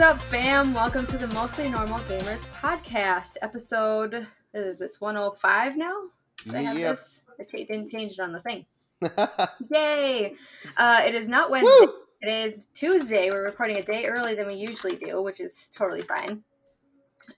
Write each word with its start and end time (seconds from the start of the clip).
What's 0.00 0.14
up, 0.14 0.22
fam? 0.28 0.72
Welcome 0.72 1.06
to 1.08 1.18
the 1.18 1.26
Mostly 1.26 1.68
Normal 1.68 1.98
Gamers 1.98 2.48
podcast, 2.54 3.36
episode. 3.42 4.26
Is 4.54 4.78
this 4.78 4.98
105 4.98 5.76
now? 5.76 6.04
Did 6.42 6.54
I 6.54 6.62
have 6.62 6.78
Yep. 6.78 6.90
this? 6.96 7.22
I 7.38 7.44
didn't 7.44 7.90
change 7.90 8.12
it 8.12 8.20
on 8.20 8.32
the 8.32 8.40
thing. 8.40 8.64
Yay! 9.70 10.36
Uh, 10.78 11.02
it 11.04 11.14
is 11.14 11.28
not 11.28 11.50
Wednesday. 11.50 11.84
Woo! 11.84 11.92
Today 12.22 12.44
is 12.44 12.66
Tuesday. 12.72 13.30
We're 13.30 13.44
recording 13.44 13.76
a 13.76 13.82
day 13.82 14.06
early 14.06 14.34
than 14.34 14.46
we 14.46 14.54
usually 14.54 14.96
do, 14.96 15.20
which 15.22 15.38
is 15.38 15.70
totally 15.76 16.00
fine. 16.00 16.42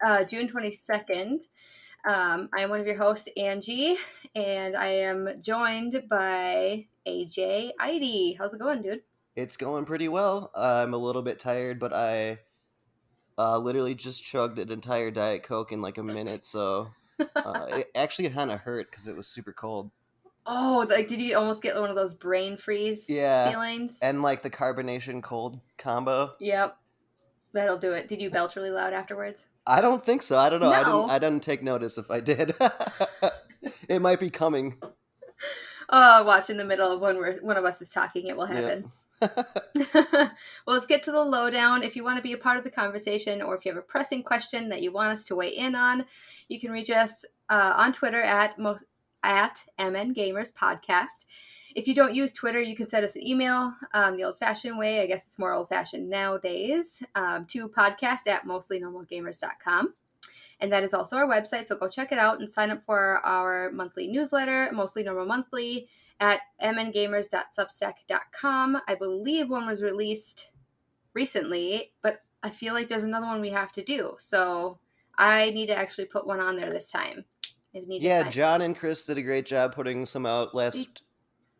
Uh, 0.06 0.22
June 0.22 0.46
22nd. 0.46 1.40
Um, 2.06 2.48
I 2.56 2.62
am 2.62 2.70
one 2.70 2.78
of 2.78 2.86
your 2.86 2.96
hosts, 2.96 3.28
Angie, 3.36 3.96
and 4.36 4.76
I 4.76 4.86
am 4.86 5.30
joined 5.42 6.04
by 6.08 6.86
AJ 7.08 7.72
Idy. 7.80 8.36
How's 8.38 8.54
it 8.54 8.60
going, 8.60 8.82
dude? 8.82 9.02
It's 9.34 9.56
going 9.56 9.84
pretty 9.84 10.06
well. 10.06 10.52
I'm 10.54 10.94
a 10.94 10.98
little 10.98 11.22
bit 11.22 11.40
tired, 11.40 11.80
but 11.80 11.92
I 11.92 12.38
uh, 13.38 13.58
literally 13.58 13.94
just 13.94 14.24
chugged 14.24 14.58
an 14.58 14.70
entire 14.70 15.10
Diet 15.10 15.42
Coke 15.42 15.72
in 15.72 15.80
like 15.80 15.98
a 15.98 16.02
minute, 16.02 16.44
so 16.44 16.88
uh, 17.36 17.66
it 17.70 17.90
actually 17.94 18.28
kind 18.30 18.50
of 18.50 18.60
hurt 18.60 18.90
because 18.90 19.08
it 19.08 19.16
was 19.16 19.26
super 19.26 19.52
cold. 19.52 19.90
Oh, 20.44 20.86
like 20.90 21.06
did 21.08 21.20
you 21.20 21.36
almost 21.36 21.62
get 21.62 21.76
one 21.80 21.88
of 21.90 21.96
those 21.96 22.14
brain 22.14 22.56
freeze 22.56 23.08
Yeah. 23.08 23.50
feelings? 23.50 23.98
And 24.02 24.22
like 24.22 24.42
the 24.42 24.50
carbonation 24.50 25.22
cold 25.22 25.60
combo. 25.78 26.32
Yep. 26.40 26.76
That'll 27.52 27.78
do 27.78 27.92
it. 27.92 28.08
Did 28.08 28.20
you 28.20 28.30
belch 28.30 28.56
really 28.56 28.70
loud 28.70 28.92
afterwards? 28.92 29.46
I 29.66 29.80
don't 29.80 30.04
think 30.04 30.22
so. 30.22 30.38
I 30.38 30.50
don't 30.50 30.60
know. 30.60 30.72
I 30.72 30.82
didn't. 30.82 31.10
I 31.10 31.18
didn't 31.18 31.42
take 31.42 31.62
notice 31.62 31.98
if 31.98 32.10
I 32.10 32.20
did. 32.20 32.54
it 33.88 34.00
might 34.00 34.18
be 34.18 34.30
coming. 34.30 34.78
Oh, 35.88 36.24
watch 36.26 36.50
in 36.50 36.56
the 36.56 36.64
middle 36.64 36.90
of 36.90 37.00
when 37.00 37.16
we're 37.18 37.34
one 37.40 37.56
of 37.56 37.64
us 37.64 37.80
is 37.80 37.88
talking, 37.88 38.26
it 38.26 38.36
will 38.36 38.46
happen. 38.46 38.90
well, 39.94 40.30
let's 40.66 40.86
get 40.86 41.02
to 41.04 41.12
the 41.12 41.22
lowdown. 41.22 41.82
If 41.82 41.96
you 41.96 42.04
want 42.04 42.16
to 42.16 42.22
be 42.22 42.32
a 42.32 42.38
part 42.38 42.58
of 42.58 42.64
the 42.64 42.70
conversation 42.70 43.42
or 43.42 43.56
if 43.56 43.64
you 43.64 43.70
have 43.72 43.78
a 43.78 43.86
pressing 43.86 44.22
question 44.22 44.68
that 44.70 44.82
you 44.82 44.92
want 44.92 45.12
us 45.12 45.24
to 45.24 45.36
weigh 45.36 45.50
in 45.56 45.74
on, 45.74 46.04
you 46.48 46.58
can 46.58 46.70
reach 46.70 46.90
us 46.90 47.24
uh, 47.48 47.74
on 47.76 47.92
Twitter 47.92 48.20
at 48.20 48.58
mo- 48.58 48.78
at 49.22 49.64
MN 49.78 50.14
Gamers 50.14 50.52
Podcast. 50.52 51.26
If 51.74 51.86
you 51.86 51.94
don't 51.94 52.14
use 52.14 52.32
Twitter, 52.32 52.60
you 52.60 52.74
can 52.74 52.88
send 52.88 53.04
us 53.04 53.16
an 53.16 53.26
email 53.26 53.72
um, 53.94 54.16
the 54.16 54.24
old 54.24 54.38
fashioned 54.38 54.76
way. 54.76 55.00
I 55.00 55.06
guess 55.06 55.26
it's 55.26 55.38
more 55.38 55.52
old 55.52 55.68
fashioned 55.68 56.08
nowadays 56.10 57.02
um, 57.14 57.46
to 57.46 57.68
podcast 57.68 58.26
at 58.26 58.44
mostlynormalgamers.com. 58.44 59.94
And 60.60 60.72
that 60.72 60.84
is 60.84 60.94
also 60.94 61.16
our 61.16 61.26
website. 61.26 61.66
So 61.66 61.76
go 61.76 61.88
check 61.88 62.12
it 62.12 62.18
out 62.18 62.40
and 62.40 62.50
sign 62.50 62.70
up 62.70 62.82
for 62.82 63.18
our 63.24 63.70
monthly 63.72 64.06
newsletter, 64.06 64.70
Mostly 64.72 65.02
Normal 65.02 65.26
Monthly 65.26 65.88
at 66.20 66.40
mngamers.substack.com. 66.62 68.80
I 68.86 68.94
believe 68.94 69.50
one 69.50 69.66
was 69.66 69.82
released 69.82 70.50
recently, 71.14 71.92
but 72.02 72.22
I 72.42 72.50
feel 72.50 72.74
like 72.74 72.88
there's 72.88 73.04
another 73.04 73.26
one 73.26 73.40
we 73.40 73.50
have 73.50 73.72
to 73.72 73.82
do. 73.82 74.14
So 74.18 74.78
I 75.16 75.50
need 75.50 75.66
to 75.66 75.76
actually 75.76 76.06
put 76.06 76.26
one 76.26 76.40
on 76.40 76.56
there 76.56 76.70
this 76.70 76.90
time. 76.90 77.24
Need 77.74 78.02
yeah, 78.02 78.28
John 78.28 78.60
and 78.60 78.76
Chris 78.76 79.06
did 79.06 79.16
a 79.16 79.22
great 79.22 79.46
job 79.46 79.74
putting 79.74 80.04
some 80.04 80.26
out 80.26 80.54
last 80.54 81.00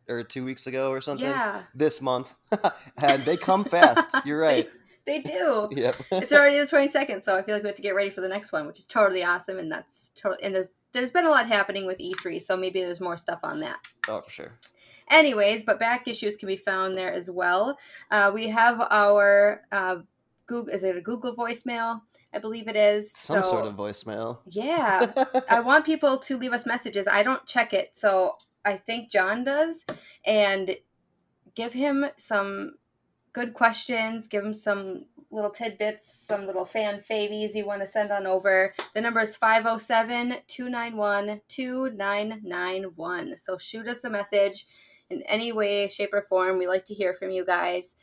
or 0.08 0.22
two 0.22 0.44
weeks 0.44 0.66
ago 0.66 0.90
or 0.90 1.00
something. 1.00 1.26
Yeah, 1.26 1.62
This 1.74 2.02
month, 2.02 2.34
and 3.02 3.24
they 3.24 3.38
come 3.38 3.64
fast. 3.64 4.14
You're 4.26 4.40
right. 4.40 4.68
they 5.06 5.22
do. 5.22 5.68
Yep. 5.70 5.96
it's 6.12 6.34
already 6.34 6.58
the 6.58 6.66
22nd, 6.66 7.24
so 7.24 7.34
I 7.34 7.40
feel 7.42 7.54
like 7.54 7.62
we 7.62 7.68
have 7.68 7.76
to 7.76 7.82
get 7.82 7.94
ready 7.94 8.10
for 8.10 8.20
the 8.20 8.28
next 8.28 8.52
one, 8.52 8.66
which 8.66 8.78
is 8.78 8.86
totally 8.86 9.24
awesome. 9.24 9.58
And 9.58 9.72
that's 9.72 10.10
totally, 10.14 10.42
and 10.42 10.54
there's, 10.54 10.68
there's 10.92 11.10
been 11.10 11.24
a 11.26 11.30
lot 11.30 11.46
happening 11.46 11.86
with 11.86 11.98
E3, 11.98 12.40
so 12.40 12.56
maybe 12.56 12.80
there's 12.80 13.00
more 13.00 13.16
stuff 13.16 13.40
on 13.42 13.60
that. 13.60 13.78
oh, 14.08 14.20
for 14.20 14.30
sure. 14.30 14.52
Anyways, 15.10 15.64
but 15.64 15.78
back 15.78 16.06
issues 16.08 16.36
can 16.36 16.46
be 16.46 16.56
found 16.56 16.96
there 16.96 17.12
as 17.12 17.30
well. 17.30 17.78
Uh, 18.10 18.30
we 18.32 18.46
have 18.48 18.80
our 18.90 19.62
uh, 19.72 19.96
Google. 20.46 20.72
Is 20.72 20.82
it 20.82 20.96
a 20.96 21.00
Google 21.00 21.34
voicemail? 21.36 22.00
I 22.34 22.38
believe 22.38 22.66
it 22.68 22.76
is. 22.76 23.12
Some 23.12 23.42
So, 23.42 23.50
sort 23.50 23.66
of 23.66 23.74
voicemail. 23.74 24.38
Yeah, 24.46 25.12
I 25.50 25.60
want 25.64 25.84
people 25.84 26.16
to 26.18 26.36
leave 26.38 26.52
us 26.52 26.64
messages. 26.64 27.06
I 27.06 27.22
don't 27.22 27.44
check 27.46 27.72
it, 27.74 27.90
so 27.94 28.36
I 28.64 28.76
think 28.76 29.10
John 29.10 29.44
does, 29.44 29.84
and 30.24 30.76
give 31.54 31.72
him 31.74 32.06
some 32.16 32.74
good 33.32 33.54
questions. 33.54 34.26
Give 34.26 34.42
them 34.42 34.54
some 34.54 35.04
little 35.30 35.50
tidbits, 35.50 36.24
some 36.26 36.46
little 36.46 36.64
fan 36.64 37.02
favies 37.08 37.54
you 37.54 37.66
want 37.66 37.80
to 37.80 37.86
send 37.86 38.12
on 38.12 38.26
over. 38.26 38.74
The 38.94 39.00
number 39.00 39.20
is 39.20 39.34
507 39.36 40.42
291 40.46 41.40
2991. 41.48 43.36
So 43.36 43.56
shoot 43.56 43.88
us 43.88 44.04
a 44.04 44.10
message 44.10 44.66
in 45.10 45.22
any 45.22 45.52
way, 45.52 45.88
shape, 45.88 46.12
or 46.12 46.22
form. 46.22 46.58
We 46.58 46.66
like 46.66 46.84
to 46.86 46.94
hear 46.94 47.14
from 47.14 47.30
you 47.30 47.44
guys. 47.44 47.96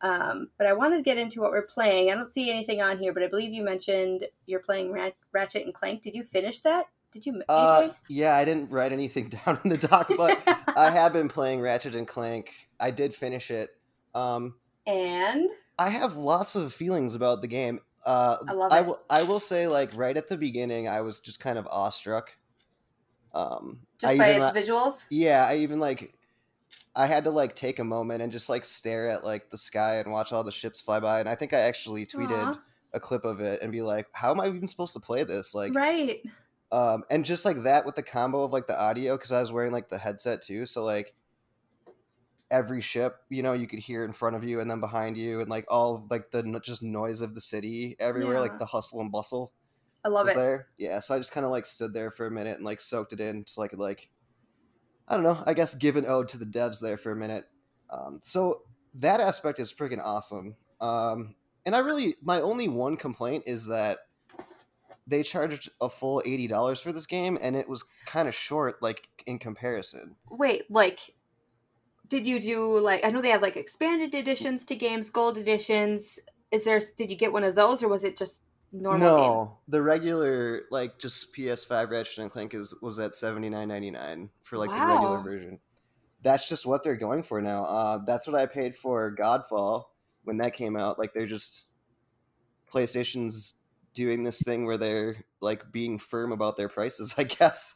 Um, 0.00 0.48
but 0.58 0.66
I 0.66 0.74
wanted 0.74 0.96
to 0.96 1.02
get 1.02 1.16
into 1.16 1.40
what 1.40 1.50
we're 1.50 1.66
playing. 1.66 2.10
I 2.10 2.14
don't 2.14 2.32
see 2.32 2.50
anything 2.50 2.82
on 2.82 2.98
here, 2.98 3.12
but 3.14 3.22
I 3.22 3.28
believe 3.28 3.52
you 3.52 3.64
mentioned 3.64 4.26
you're 4.44 4.60
playing 4.60 4.92
Rat- 4.92 5.16
Ratchet 5.32 5.64
and 5.64 5.72
Clank. 5.72 6.02
Did 6.02 6.14
you 6.14 6.22
finish 6.22 6.60
that? 6.60 6.86
Did 7.10 7.24
you? 7.24 7.42
Uh, 7.48 7.90
yeah, 8.08 8.36
I 8.36 8.44
didn't 8.44 8.70
write 8.70 8.92
anything 8.92 9.28
down 9.46 9.58
in 9.64 9.70
the 9.70 9.78
doc, 9.78 10.10
but 10.14 10.38
I 10.76 10.90
have 10.90 11.14
been 11.14 11.28
playing 11.28 11.60
Ratchet 11.60 11.94
and 11.94 12.06
Clank. 12.06 12.50
I 12.78 12.90
did 12.90 13.14
finish 13.14 13.50
it. 13.50 13.70
Um, 14.14 14.56
and 14.86 15.48
I 15.78 15.88
have 15.90 16.16
lots 16.16 16.56
of 16.56 16.72
feelings 16.72 17.14
about 17.14 17.42
the 17.42 17.48
game. 17.48 17.80
Uh, 18.06 18.36
I 18.46 18.52
love 18.52 18.72
it. 18.72 18.86
will. 18.86 19.00
I 19.08 19.22
will 19.22 19.40
say, 19.40 19.66
like 19.66 19.90
right 19.96 20.16
at 20.16 20.28
the 20.28 20.36
beginning, 20.36 20.88
I 20.88 21.00
was 21.00 21.20
just 21.20 21.40
kind 21.40 21.58
of 21.58 21.66
awestruck. 21.70 22.36
Um, 23.32 23.80
just 23.98 24.12
I 24.12 24.18
by 24.18 24.30
even, 24.36 24.42
its 24.42 24.68
visuals. 24.68 25.04
yeah, 25.10 25.46
I 25.46 25.56
even 25.56 25.80
like. 25.80 26.14
I 26.96 27.06
had 27.06 27.24
to 27.24 27.30
like 27.30 27.56
take 27.56 27.80
a 27.80 27.84
moment 27.84 28.22
and 28.22 28.30
just 28.30 28.48
like 28.48 28.64
stare 28.64 29.10
at 29.10 29.24
like 29.24 29.50
the 29.50 29.58
sky 29.58 29.96
and 29.96 30.12
watch 30.12 30.32
all 30.32 30.44
the 30.44 30.52
ships 30.52 30.80
fly 30.80 31.00
by, 31.00 31.18
and 31.20 31.28
I 31.28 31.34
think 31.34 31.52
I 31.52 31.60
actually 31.60 32.06
tweeted 32.06 32.54
Aw. 32.54 32.60
a 32.92 33.00
clip 33.00 33.24
of 33.24 33.40
it 33.40 33.62
and 33.62 33.72
be 33.72 33.82
like, 33.82 34.06
"How 34.12 34.30
am 34.30 34.40
I 34.40 34.46
even 34.46 34.66
supposed 34.68 34.92
to 34.92 35.00
play 35.00 35.24
this?" 35.24 35.54
Like, 35.54 35.74
right. 35.74 36.20
um 36.70 37.02
and 37.10 37.24
just 37.24 37.44
like 37.44 37.62
that 37.62 37.84
with 37.84 37.96
the 37.96 38.02
combo 38.02 38.42
of 38.42 38.52
like 38.52 38.66
the 38.66 38.80
audio 38.80 39.16
because 39.16 39.32
i 39.32 39.40
was 39.40 39.52
wearing 39.52 39.70
like 39.72 39.88
the 39.88 39.98
headset 39.98 40.40
too 40.40 40.66
so 40.66 40.82
like 40.82 41.14
every 42.50 42.80
ship 42.80 43.16
you 43.30 43.42
know 43.42 43.52
you 43.52 43.66
could 43.66 43.78
hear 43.78 44.04
in 44.04 44.12
front 44.12 44.36
of 44.36 44.44
you 44.44 44.60
and 44.60 44.70
then 44.70 44.80
behind 44.80 45.16
you 45.16 45.40
and 45.40 45.48
like 45.48 45.64
all 45.68 46.06
like 46.10 46.30
the 46.30 46.42
just 46.62 46.82
noise 46.82 47.20
of 47.20 47.34
the 47.34 47.40
city 47.40 47.96
everywhere 47.98 48.34
Yeah. 48.34 48.40
like 48.40 48.58
the 48.58 48.66
hustle 48.66 49.00
and 49.00 49.10
bustle 49.10 49.52
I 50.04 50.08
love 50.08 50.28
it. 50.28 50.34
there 50.36 50.68
yeah 50.78 50.98
so 51.00 51.14
i 51.14 51.18
just 51.18 51.32
kind 51.32 51.46
of 51.46 51.50
like 51.50 51.64
stood 51.66 51.94
there 51.94 52.10
for 52.10 52.26
a 52.26 52.30
minute 52.30 52.56
and 52.56 52.64
like 52.64 52.80
soaked 52.80 53.12
it 53.14 53.20
in 53.20 53.44
so 53.46 53.62
i 53.62 53.68
could 53.68 53.78
like 53.78 54.10
i 55.08 55.14
don't 55.14 55.24
know 55.24 55.42
i 55.46 55.54
guess 55.54 55.74
give 55.74 55.96
an 55.96 56.04
ode 56.06 56.28
to 56.28 56.38
the 56.38 56.44
devs 56.44 56.80
there 56.80 56.98
for 56.98 57.12
a 57.12 57.16
minute 57.16 57.46
um 57.90 58.20
so 58.22 58.60
that 58.94 59.20
aspect 59.20 59.58
is 59.58 59.72
freaking 59.72 60.02
awesome 60.04 60.54
um 60.82 61.34
and 61.64 61.74
i 61.74 61.78
really 61.78 62.14
my 62.22 62.40
only 62.42 62.68
one 62.68 62.96
complaint 62.96 63.42
is 63.46 63.66
that 63.66 64.00
they 65.06 65.22
charged 65.22 65.68
a 65.82 65.88
full 65.88 66.22
$80 66.24 66.82
for 66.82 66.90
this 66.92 67.04
game 67.06 67.38
and 67.42 67.54
it 67.56 67.68
was 67.68 67.84
kind 68.06 68.26
of 68.28 68.34
short 68.34 68.82
like 68.82 69.06
in 69.26 69.38
comparison 69.38 70.16
Wait, 70.30 70.62
like, 70.70 70.98
did 72.08 72.26
you 72.26 72.40
do 72.40 72.78
like? 72.78 73.04
I 73.04 73.10
know 73.10 73.20
they 73.20 73.30
have 73.30 73.42
like 73.42 73.56
expanded 73.56 74.14
editions 74.14 74.64
to 74.66 74.76
games, 74.76 75.10
gold 75.10 75.38
editions. 75.38 76.18
Is 76.50 76.64
there? 76.64 76.80
Did 76.96 77.10
you 77.10 77.16
get 77.16 77.32
one 77.32 77.44
of 77.44 77.54
those, 77.54 77.82
or 77.82 77.88
was 77.88 78.04
it 78.04 78.16
just 78.16 78.40
normal? 78.72 79.16
game? 79.16 79.26
no 79.26 79.58
the 79.68 79.80
regular 79.80 80.62
like 80.70 80.98
just 80.98 81.34
ps5 81.34 81.90
ratchet 81.90 82.18
and 82.18 82.30
clank 82.30 82.54
is 82.54 82.74
was 82.82 82.98
at 82.98 83.12
79.99 83.12 84.28
for 84.40 84.58
like 84.58 84.70
the 84.70 84.84
regular 84.84 85.20
version 85.20 85.60
that's 86.22 86.48
just 86.48 86.66
what 86.66 86.82
they're 86.82 86.96
going 86.96 87.22
for 87.22 87.40
now 87.40 87.64
uh 87.64 87.98
that's 88.04 88.26
what 88.26 88.34
i 88.34 88.46
paid 88.46 88.76
for 88.76 89.14
godfall 89.14 89.84
when 90.24 90.38
that 90.38 90.56
came 90.56 90.76
out 90.76 90.98
like 90.98 91.12
they're 91.14 91.26
just 91.26 91.66
playstation's 92.68 93.60
doing 93.94 94.22
this 94.24 94.42
thing 94.42 94.66
where 94.66 94.76
they're 94.76 95.16
like 95.40 95.70
being 95.72 95.98
firm 95.98 96.32
about 96.32 96.56
their 96.56 96.68
prices 96.68 97.14
i 97.18 97.22
guess 97.24 97.74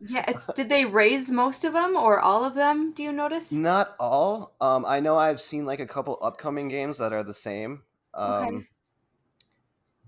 Yeah. 0.00 0.24
It's, 0.28 0.46
did 0.54 0.68
they 0.68 0.84
raise 0.84 1.30
most 1.30 1.64
of 1.64 1.72
them 1.72 1.94
or 1.96 2.18
all 2.20 2.44
of 2.44 2.54
them? 2.54 2.92
Do 2.92 3.02
you 3.02 3.12
notice? 3.12 3.52
Not 3.52 3.94
all. 4.00 4.54
Um, 4.60 4.84
I 4.86 5.00
know 5.00 5.16
I've 5.16 5.40
seen 5.40 5.66
like 5.66 5.78
a 5.80 5.86
couple 5.86 6.18
upcoming 6.22 6.68
games 6.68 6.98
that 6.98 7.12
are 7.12 7.22
the 7.22 7.34
same. 7.34 7.82
Um, 8.14 8.46
Okay. 8.48 8.66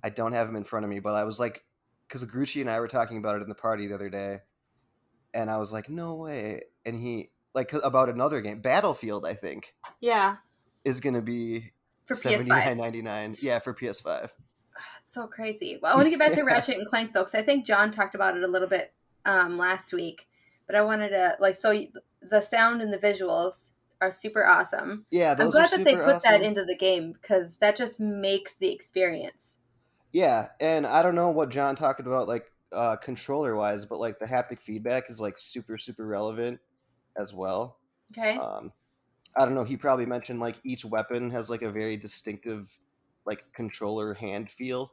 I 0.03 0.09
don't 0.11 0.33
have 0.33 0.47
them 0.47 0.57
in 0.57 0.65
front 0.65 0.85
of 0.85 0.91
me, 0.91 0.99
but 1.01 1.15
I 1.15 1.25
was 1.25 1.39
like, 1.39 1.65
because 2.09 2.25
Grucci 2.25 2.61
and 2.61 2.71
I 2.71 2.81
were 2.81 2.89
talking 2.89 3.19
about 3.19 3.37
it 3.37 3.43
in 3.43 3.49
the 3.49 3.55
party 3.55 3.87
the 3.87 3.95
other 3.95 4.09
day, 4.11 4.39
and 5.35 5.51
I 5.51 5.59
was 5.59 5.73
like, 5.73 5.89
no 5.89 6.15
way. 6.15 6.63
And 6.85 6.99
he 6.99 7.31
like 7.55 7.73
about 7.75 8.09
another 8.09 8.41
game, 8.41 8.61
Battlefield, 8.61 9.25
I 9.27 9.35
think, 9.35 9.75
Yeah. 10.01 10.37
is 10.85 11.01
gonna 11.01 11.23
be 11.23 11.73
For 12.07 12.15
seventy 12.15 12.51
PS5. 12.51 12.65
nine 12.67 12.77
ninety 12.79 13.03
nine. 13.03 13.37
Yeah, 13.41 13.59
for 13.61 13.75
PS5. 13.75 14.31
It's 15.03 15.15
so 15.15 15.27
crazy. 15.27 15.79
Well, 15.83 15.93
I 15.93 15.97
want 15.97 16.07
to 16.07 16.11
get 16.11 16.19
back 16.19 16.33
to 16.35 16.43
Ratchet 16.43 16.79
and 16.79 16.87
Clank 16.87 17.13
though, 17.13 17.25
because 17.25 17.35
I 17.35 17.43
think 17.43 17.67
John 17.67 17.91
talked 17.91 18.15
about 18.15 18.37
it 18.37 18.43
a 18.43 18.49
little 18.49 18.69
bit 18.69 18.93
um, 19.25 19.59
last 19.59 19.93
week. 19.93 20.29
But 20.67 20.77
I 20.77 20.83
wanted 20.83 21.11
to 21.11 21.37
like 21.41 21.57
so 21.57 21.79
the 22.23 22.41
sound 22.41 22.83
and 22.83 22.93
the 22.93 22.99
visuals 22.99 23.71
are 24.01 24.11
super 24.11 24.47
awesome. 24.47 25.07
Yeah, 25.11 25.35
I'm 25.39 25.51
glad 25.51 25.71
that 25.71 25.85
they 25.85 25.95
put 25.97 26.23
that 26.23 26.43
into 26.43 26.65
the 26.65 26.77
game 26.77 27.13
because 27.13 27.57
that 27.59 27.77
just 27.77 28.01
makes 28.01 28.55
the 28.55 28.71
experience. 28.71 29.57
Yeah, 30.13 30.49
and 30.61 30.87
I 30.87 31.03
don't 31.03 31.15
know 31.15 31.29
what 31.29 31.51
John 31.51 31.75
talked 31.75 32.01
about 32.01 32.29
like 32.29 32.51
uh, 32.73 32.97
controller 32.97 33.57
wise, 33.57 33.85
but 33.85 33.99
like 33.99 34.19
the 34.19 34.27
haptic 34.27 34.61
feedback 34.61 35.11
is 35.11 35.21
like 35.21 35.39
super 35.39 35.79
super 35.79 36.07
relevant 36.07 36.61
as 37.17 37.33
well. 37.33 37.79
Okay. 38.13 38.37
Um, 38.37 38.73
I 39.37 39.45
don't 39.45 39.55
know. 39.55 39.65
He 39.65 39.77
probably 39.77 40.07
mentioned 40.07 40.41
like 40.41 40.61
each 40.65 40.85
weapon 40.85 41.31
has 41.31 41.49
like 41.49 41.63
a 41.63 41.71
very 41.71 41.97
distinctive 41.97 42.77
like 43.27 43.45
controller 43.53 44.15
hand 44.15 44.51
feel. 44.51 44.93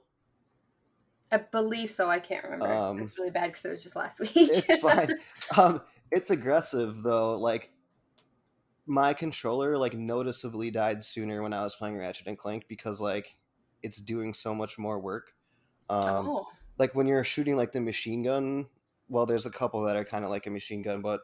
I 1.31 1.37
believe 1.37 1.91
so. 1.91 2.09
I 2.09 2.19
can't 2.19 2.43
remember. 2.43 2.67
Um, 2.67 2.99
it's 3.01 3.17
really 3.17 3.29
bad 3.29 3.47
because 3.47 3.65
it 3.65 3.69
was 3.69 3.83
just 3.83 3.95
last 3.95 4.19
week. 4.19 4.31
It's 4.35 4.77
fine. 4.77 5.13
um, 5.57 5.81
it's 6.11 6.31
aggressive 6.31 7.03
though. 7.03 7.35
Like 7.35 7.71
my 8.87 9.13
controller 9.13 9.77
like 9.77 9.93
noticeably 9.93 10.71
died 10.71 11.03
sooner 11.03 11.43
when 11.43 11.53
I 11.53 11.63
was 11.63 11.75
playing 11.75 11.97
Ratchet 11.97 12.27
and 12.27 12.37
Clank 12.37 12.65
because 12.67 12.99
like 12.99 13.37
it's 13.83 14.01
doing 14.01 14.33
so 14.33 14.55
much 14.55 14.79
more 14.79 14.99
work. 14.99 15.35
Um, 15.89 16.27
oh, 16.29 16.47
like 16.79 16.95
when 16.95 17.05
you're 17.05 17.23
shooting 17.23 17.57
like 17.57 17.73
the 17.73 17.81
machine 17.81 18.23
gun 18.23 18.65
well 19.09 19.25
there's 19.25 19.45
a 19.45 19.51
couple 19.51 19.81
that 19.83 19.95
are 19.95 20.05
kind 20.05 20.23
of 20.23 20.31
like 20.31 20.47
a 20.47 20.51
machine 20.51 20.81
gun 20.81 21.01
but 21.01 21.21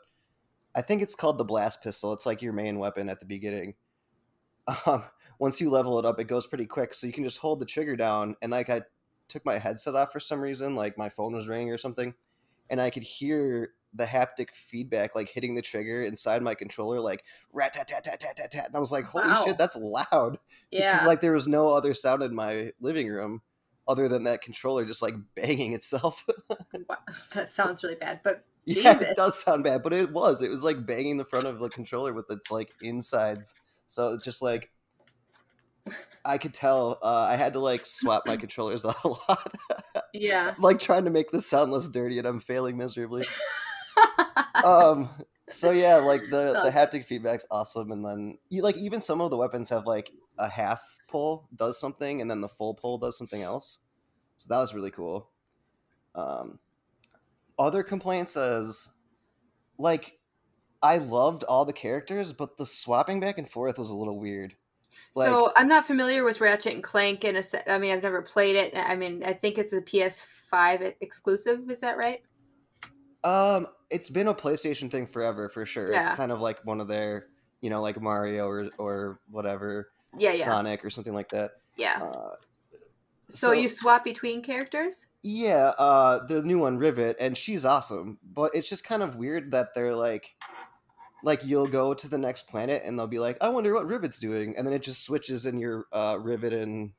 i 0.76 0.82
think 0.82 1.02
it's 1.02 1.16
called 1.16 1.38
the 1.38 1.46
blast 1.46 1.82
pistol 1.82 2.14
it's 2.14 2.26
like 2.26 2.42
your 2.42 2.54
main 2.54 2.78
weapon 2.78 3.10
at 3.10 3.20
the 3.20 3.26
beginning 3.26 3.74
um, 4.86 5.04
once 5.40 5.60
you 5.60 5.70
level 5.70 5.98
it 6.00 6.06
up 6.06 6.20
it 6.20 6.28
goes 6.28 6.48
pretty 6.48 6.66
quick 6.66 6.94
so 6.94 7.08
you 7.08 7.14
can 7.14 7.24
just 7.24 7.38
hold 7.40 7.60
the 7.60 7.66
trigger 7.66 7.96
down 7.96 8.36
and 8.42 8.52
like 8.52 8.70
i 8.70 8.82
took 9.28 9.46
my 9.46 9.58
headset 9.58 9.96
off 9.96 10.12
for 10.12 10.20
some 10.20 10.40
reason 10.40 10.76
like 10.76 10.98
my 10.98 11.10
phone 11.10 11.34
was 11.34 11.48
ringing 11.48 11.72
or 11.72 11.78
something 11.78 12.14
and 12.70 12.82
i 12.82 12.90
could 12.90 13.04
hear 13.04 13.72
the 13.94 14.06
haptic 14.06 14.50
feedback 14.52 15.16
like 15.16 15.30
hitting 15.30 15.56
the 15.56 15.62
trigger 15.62 16.04
inside 16.04 16.42
my 16.42 16.54
controller 16.54 17.00
like 17.00 17.24
rat 17.54 17.74
tat 17.74 17.88
tat 17.88 18.04
tat 18.04 18.20
tat 18.20 18.36
tat 18.36 18.52
tat 18.52 18.66
and 18.68 18.76
i 18.76 18.80
was 18.80 18.92
like 18.92 19.06
holy 19.06 19.28
Wow. 19.28 19.44
shit 19.46 19.58
that's 19.58 19.76
loud 19.78 20.38
yeah. 20.72 20.94
because 20.94 21.08
like 21.08 21.22
there 21.22 21.32
was 21.32 21.48
no 21.48 21.70
other 21.70 21.94
sound 21.94 22.22
in 22.22 22.36
my 22.36 22.72
living 22.80 23.08
room 23.08 23.42
other 23.88 24.08
than 24.08 24.24
that 24.24 24.42
controller 24.42 24.86
just 24.86 25.02
like 25.02 25.14
banging 25.36 25.74
itself. 25.74 26.26
Wow, 26.90 26.98
that 27.34 27.52
sounds 27.52 27.84
really 27.84 27.96
bad, 27.96 28.22
but 28.24 28.44
yeah, 28.66 28.94
Jesus. 28.94 29.12
it 29.12 29.16
does 29.16 29.42
sound 29.42 29.64
bad, 29.64 29.84
but 29.84 29.94
it 29.94 30.12
was. 30.12 30.42
It 30.42 30.50
was 30.50 30.64
like 30.64 30.86
banging 30.86 31.18
the 31.18 31.26
front 31.26 31.46
of 31.46 31.60
the 31.60 31.70
controller 31.70 32.14
with 32.14 32.26
its 32.30 32.52
like 32.52 32.72
insides. 32.82 33.56
So 33.88 34.14
it's 34.14 34.26
just 34.26 34.42
like 34.42 34.72
I 36.24 36.38
could 36.38 36.54
tell 36.54 37.00
uh, 37.04 37.28
I 37.30 37.36
had 37.36 37.54
to 37.54 37.60
like 37.60 37.86
swap 37.86 38.24
my 38.26 38.38
controllers 38.38 38.86
out 38.86 39.04
a 39.04 39.08
lot. 39.10 39.56
yeah. 40.14 40.56
like 40.60 40.80
trying 40.80 41.06
to 41.06 41.12
make 41.12 41.32
this 41.32 41.48
sound 41.48 41.72
less 41.72 41.88
dirty 41.88 42.18
and 42.18 42.28
I'm 42.28 42.40
failing 42.40 42.78
miserably. 42.78 43.26
um 44.64 45.10
so 45.48 45.70
yeah, 45.72 45.98
like 45.98 46.22
the 46.32 46.60
the 46.64 46.72
haptic 46.72 47.06
feedback's 47.06 47.46
awesome 47.52 47.92
and 47.92 48.04
then 48.04 48.38
you 48.50 48.64
like 48.64 48.78
even 48.78 49.02
some 49.02 49.22
of 49.22 49.30
the 49.30 49.38
weapons 49.38 49.70
have 49.70 49.86
like 49.86 50.12
a 50.38 50.50
half 50.50 50.98
pull 51.08 51.48
does 51.56 51.80
something 51.80 52.20
and 52.22 52.30
then 52.30 52.42
the 52.42 52.50
full 52.50 52.74
pull 52.74 52.98
does 52.98 53.18
something 53.18 53.42
else. 53.42 53.80
So 54.40 54.48
that 54.50 54.60
was 54.60 54.74
really 54.74 54.92
cool. 54.92 55.30
Um 56.16 56.60
other 57.60 57.84
complaints 57.84 58.36
is 58.36 58.90
like 59.78 60.18
I 60.82 60.98
loved 60.98 61.44
all 61.44 61.66
the 61.66 61.74
characters, 61.74 62.34
but 62.34 62.58
the 62.58 62.66
swapping 62.66 63.20
back 63.20 63.38
and 63.38 63.50
forth 63.50 63.80
was 63.80 63.90
a 63.90 63.96
little 63.96 64.20
weird. 64.20 64.56
Like 65.16 65.30
so 65.30 65.52
I'm 65.56 65.68
not 65.68 65.88
familiar 65.88 66.24
with 66.24 66.42
Ratchet 66.42 66.74
and 66.74 66.84
Clank, 66.84 67.24
and 67.24 67.42
I 67.68 67.78
mean 67.78 67.94
I've 67.94 68.04
never 68.04 68.22
played 68.22 68.56
it. 68.56 68.74
I 68.76 68.96
mean 68.96 69.24
I 69.26 69.34
think 69.34 69.58
it's 69.58 69.74
a 69.74 69.82
PS5 69.82 70.96
exclusive. 71.02 71.70
Is 71.70 71.80
that 71.82 71.98
right? 71.98 72.22
Um, 73.24 73.68
it's 73.90 74.10
been 74.10 74.28
a 74.28 74.34
PlayStation 74.36 74.90
thing 74.92 75.08
forever 75.08 75.50
for 75.50 75.66
sure. 75.66 75.92
Yeah. 75.92 76.06
It's 76.08 76.16
kind 76.16 76.32
of 76.32 76.42
like 76.42 76.60
one 76.66 76.80
of 76.80 76.88
their, 76.88 77.28
you 77.62 77.70
know, 77.70 77.82
like 77.82 78.00
Mario 78.00 78.48
or 78.48 78.70
or 78.78 79.20
whatever, 79.32 79.90
Yeah, 80.18 80.34
yeah, 80.34 80.46
Sonic 80.46 80.86
or 80.86 80.90
something 80.90 81.14
like 81.14 81.30
that. 81.30 81.52
yeah. 81.78 82.04
Uh, 82.04 82.36
So, 83.28 83.52
you 83.54 83.68
swap 83.70 84.04
between 84.04 84.44
characters? 84.44 85.08
yeah, 85.24 85.70
uh, 85.80 86.24
the 86.28 86.44
new 86.44 86.60
one, 86.60 86.78
Rivet, 86.78 87.18
and 87.20 87.36
she's 87.36 87.66
awesome. 87.66 88.20
But 88.34 88.54
it's 88.54 88.70
just 88.70 88.84
kind 88.84 89.02
of 89.02 89.16
weird 89.16 89.52
that 89.54 89.74
they're 89.74 89.96
like, 89.96 90.36
like 91.24 91.44
you'll 91.44 91.68
go 91.68 91.94
to 91.94 92.08
the 92.08 92.18
next 92.18 92.48
planet 92.48 92.84
and 92.86 92.98
they'll 93.00 93.08
be 93.08 93.20
like, 93.20 93.38
I 93.42 93.50
wonder 93.50 93.74
what 93.74 93.88
Rivet's 93.88 94.20
doing, 94.20 94.56
and 94.58 94.66
then 94.66 94.74
it 94.74 94.84
just 94.84 95.04
switches 95.04 95.46
in 95.46 95.58
your 95.58 95.86
uh, 95.92 96.18
Rivet 96.22 96.54
and 96.54 96.92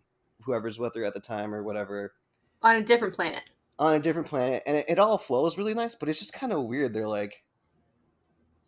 whoever's 0.42 0.78
with 0.78 0.94
her 0.94 1.04
at 1.04 1.14
the 1.14 1.20
time 1.20 1.54
or 1.54 1.62
whatever 1.62 2.12
On 2.62 2.76
a 2.76 2.82
different 2.82 3.14
planet. 3.14 3.42
on 3.78 3.94
a 3.94 3.98
different 4.00 4.28
planet, 4.28 4.62
and 4.66 4.76
it, 4.78 4.86
it 4.88 4.98
all 4.98 5.18
flows 5.18 5.58
really 5.58 5.74
nice. 5.74 5.94
But 5.94 6.08
it's 6.08 6.18
just 6.18 6.32
kind 6.32 6.52
of 6.52 6.64
weird. 6.64 6.92
They're 6.92 7.06
like, 7.08 7.42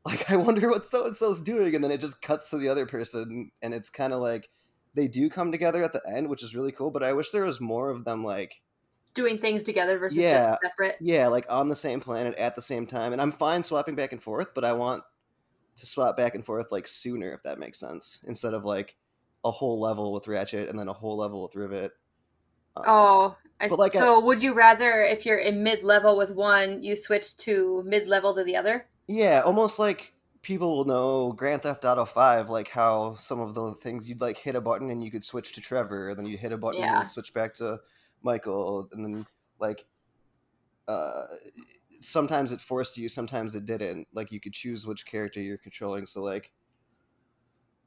like 0.05 0.31
I 0.31 0.37
wonder 0.37 0.69
what 0.69 0.87
so 0.87 1.07
and 1.07 1.17
so's 1.17 1.41
doing, 1.43 1.75
and 1.75 1.83
then 1.83 1.91
it 1.91 2.01
just 2.01 2.23
cuts 2.23 2.51
to 2.51 2.59
the 2.59 2.69
other 2.69 2.87
person, 2.87 3.51
and 3.63 3.75
it's 3.75 3.91
kind 3.91 4.13
of 4.13 4.21
like 4.21 4.49
they 4.95 5.09
do 5.09 5.29
come 5.29 5.53
together 5.53 5.83
at 5.83 5.93
the 5.93 6.03
end, 6.11 6.29
which 6.29 6.43
is 6.43 6.55
really 6.57 6.73
cool. 6.73 6.91
But 6.91 7.03
I 7.03 7.13
wish 7.13 7.31
there 7.31 7.45
was 7.45 7.61
more 7.61 7.91
of 7.91 8.05
them, 8.05 8.25
like 8.25 8.61
Doing 9.15 9.39
things 9.39 9.63
together 9.63 9.99
versus 9.99 10.19
Yeah. 10.19 10.45
just 10.51 10.61
separate. 10.63 10.97
yeah, 11.01 11.27
like 11.29 11.47
on 11.49 11.69
the 11.69 11.77
same 11.77 12.01
planet 12.01 12.35
at 12.37 12.55
the 12.55 12.63
same 12.63 12.87
time. 12.87 13.13
And 13.13 13.21
I'm 13.21 13.33
fine 13.33 13.63
swapping 13.65 13.97
back 13.97 14.13
and 14.13 14.23
forth, 14.23 14.55
but 14.55 14.65
I 14.65 14.73
want 14.75 15.03
to 15.79 15.87
swap 15.87 16.17
back 16.17 16.35
and 16.35 16.45
forth 16.45 16.71
like 16.73 16.87
sooner, 16.87 17.33
if 17.33 17.43
that 17.45 17.59
makes 17.59 17.79
sense, 17.79 18.25
instead 18.27 18.55
of 18.55 18.65
like 18.65 18.97
a 19.45 19.51
whole 19.51 19.81
level 19.81 20.13
with 20.13 20.29
Ratchet 20.29 20.69
and 20.69 20.79
then 20.79 20.89
a 20.89 20.93
whole 20.93 21.17
level 21.17 21.43
with 21.43 21.55
Rivet. 21.55 21.93
Um, 22.77 22.85
Oh, 22.87 23.37
I, 23.61 23.69
like 23.69 23.93
so 23.93 24.21
would 24.21 24.43
you 24.43 24.55
rather, 24.55 25.03
if 25.03 25.27
you're 25.27 25.39
in 25.39 25.63
mid 25.63 25.83
level 25.83 26.17
with 26.17 26.31
one, 26.31 26.83
you 26.83 26.97
switch 26.97 27.37
to 27.39 27.83
mid 27.87 28.09
level 28.09 28.35
to 28.35 28.45
the 28.45 28.57
other? 28.57 28.87
Yeah, 29.07 29.41
almost 29.41 29.79
like 29.79 30.13
people 30.43 30.77
will 30.77 30.85
know 30.85 31.33
Grand 31.33 31.63
Theft 31.63 31.85
Auto 31.85 32.05
5, 32.05 32.51
like 32.51 32.69
how 32.69 33.17
some 33.17 33.41
of 33.41 33.55
the 33.55 33.73
things 33.75 34.09
you'd 34.09 34.21
like 34.21 34.39
hit 34.39 34.55
a 34.55 34.61
button 34.61 34.91
and 34.91 35.03
you 35.03 35.11
could 35.11 35.25
switch 35.25 35.53
to 35.55 35.61
Trevor, 35.61 36.11
and 36.11 36.19
then 36.19 36.27
you 36.27 36.37
hit 36.37 36.53
a 36.53 36.59
button 36.59 36.83
and 36.83 36.91
Yeah. 36.91 36.99
you'd 37.01 37.09
switch 37.11 37.35
back 37.35 37.55
to 37.55 37.81
Michael, 38.23 38.89
and 38.93 39.05
then 39.05 39.27
like 39.59 39.87
uh 40.87 41.27
sometimes 42.01 42.53
it 42.53 42.61
forced 42.61 42.97
you, 42.99 43.09
sometimes 43.09 43.55
it 43.55 43.67
didn't. 43.67 44.09
Like 44.13 44.33
you 44.33 44.41
could 44.41 44.53
choose 44.55 44.87
which 44.87 45.07
character 45.07 45.41
you're 45.41 45.59
controlling. 45.59 46.07
So 46.07 46.23
like 46.23 46.53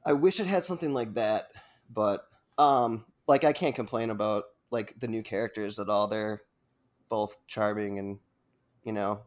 I 0.04 0.12
wish 0.12 0.40
it 0.40 0.46
had 0.46 0.64
something 0.64 0.92
like 0.92 1.14
that, 1.14 1.52
but 1.90 2.28
um 2.58 3.06
like 3.26 3.44
I 3.44 3.52
can't 3.52 3.74
complain 3.74 4.10
about 4.10 4.44
like 4.70 4.98
the 4.98 5.08
new 5.08 5.22
characters 5.22 5.78
at 5.78 5.88
all. 5.88 6.08
They're 6.08 6.40
both 7.08 7.38
charming 7.46 7.98
and 7.98 8.20
you 8.84 8.92
know 8.92 9.22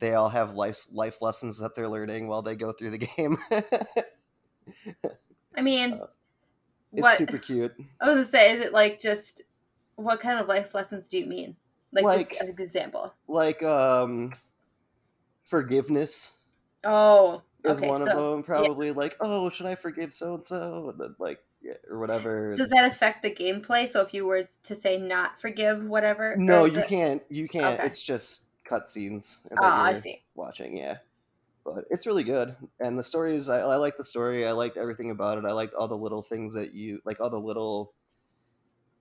they 0.00 0.14
all 0.14 0.30
have 0.30 0.54
life 0.54 0.86
life 0.92 1.22
lessons 1.22 1.58
that 1.60 1.74
they're 1.74 1.88
learning 1.88 2.28
while 2.28 2.42
they 2.42 2.56
go 2.56 2.72
through 2.72 2.90
the 2.90 2.98
game. 3.16 3.38
I 5.56 5.62
mean, 5.62 6.00
Uh, 6.00 6.06
it's 6.92 7.02
what 7.02 7.18
super 7.18 7.38
cute. 7.38 7.74
I 8.00 8.06
was 8.08 8.16
gonna 8.16 8.26
say, 8.28 8.52
is 8.54 8.64
it 8.64 8.72
like 8.72 9.00
just 9.00 9.42
what 9.96 10.20
kind 10.20 10.38
of 10.40 10.48
life 10.48 10.74
lessons 10.74 11.08
do 11.08 11.18
you 11.18 11.26
mean? 11.26 11.56
Like, 11.92 12.04
Like- 12.04 12.28
just 12.30 12.40
an 12.42 12.48
example. 12.48 13.12
Like 13.28 13.62
um 13.62 14.32
forgiveness 15.44 16.32
Oh, 16.84 17.42
is 17.64 17.76
okay. 17.78 17.88
one 17.88 18.04
so 18.06 18.12
of 18.12 18.32
them 18.32 18.42
probably 18.42 18.90
like, 18.92 19.16
"Oh, 19.20 19.50
should 19.50 19.66
I 19.66 19.74
forgive 19.76 20.12
so 20.12 20.34
and 20.34 20.44
so?" 20.44 20.90
and 20.90 20.98
then 21.00 21.14
like 21.18 21.40
yeah, 21.62 21.74
or 21.88 21.98
whatever. 22.00 22.56
does 22.56 22.70
that 22.70 22.90
affect 22.90 23.22
the 23.22 23.30
gameplay? 23.32 23.88
So 23.88 24.00
if 24.00 24.12
you 24.12 24.26
were 24.26 24.48
to 24.64 24.74
say 24.74 24.98
not 24.98 25.40
forgive 25.40 25.84
whatever, 25.86 26.34
no, 26.36 26.64
you 26.64 26.72
the- 26.72 26.82
can't. 26.82 27.22
You 27.28 27.48
can't. 27.48 27.78
Okay. 27.78 27.86
It's 27.86 28.02
just 28.02 28.46
cutscenes. 28.68 29.38
Oh, 29.52 29.56
I 29.60 29.94
see. 29.94 30.24
Watching, 30.34 30.76
yeah. 30.76 30.98
But 31.64 31.84
it's 31.90 32.08
really 32.08 32.24
good, 32.24 32.56
and 32.80 32.98
the 32.98 33.04
story 33.04 33.36
is. 33.36 33.48
I, 33.48 33.60
I 33.60 33.76
like 33.76 33.96
the 33.96 34.02
story. 34.02 34.44
I 34.44 34.50
liked 34.50 34.76
everything 34.76 35.12
about 35.12 35.38
it. 35.38 35.44
I 35.44 35.52
liked 35.52 35.74
all 35.74 35.86
the 35.86 35.96
little 35.96 36.22
things 36.22 36.56
that 36.56 36.72
you 36.74 37.00
like. 37.04 37.20
All 37.20 37.30
the 37.30 37.38
little 37.38 37.92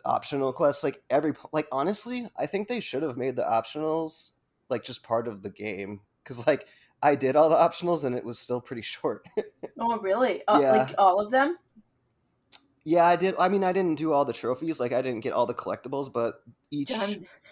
optional 0.06 0.54
quests. 0.54 0.84
Like 0.84 1.02
every 1.10 1.34
like 1.52 1.68
honestly, 1.72 2.28
I 2.38 2.46
think 2.46 2.68
they 2.68 2.80
should 2.80 3.04
have 3.04 3.18
made 3.18 3.36
the 3.36 3.44
optionals 3.44 4.30
like 4.70 4.84
just 4.84 5.04
part 5.04 5.28
of 5.28 5.42
the 5.44 5.50
game 5.50 6.02
because 6.24 6.46
like 6.48 6.68
I 7.04 7.16
did 7.16 7.36
all 7.36 7.50
the 7.50 7.56
optionals 7.56 8.04
and 8.06 8.16
it 8.16 8.24
was 8.24 8.40
still 8.40 8.62
pretty 8.62 8.82
short. 8.94 9.26
Oh, 9.80 10.00
really? 10.00 10.42
Uh, 10.48 10.60
Yeah. 10.62 10.72
Like 10.74 10.96
all 10.98 11.20
of 11.20 11.32
them? 11.32 11.58
yeah, 12.84 13.06
I 13.06 13.16
did. 13.16 13.36
I 13.40 13.48
mean, 13.48 13.64
I 13.64 13.74
didn't 13.74 13.98
do 13.98 14.12
all 14.12 14.26
the 14.26 14.34
trophies. 14.34 14.80
Like 14.80 14.92
I 14.92 15.02
didn't 15.02 15.22
get 15.22 15.34
all 15.34 15.46
the 15.46 15.54
collectibles, 15.54 16.12
but 16.12 16.42
each. 16.72 16.88
John, 16.88 17.10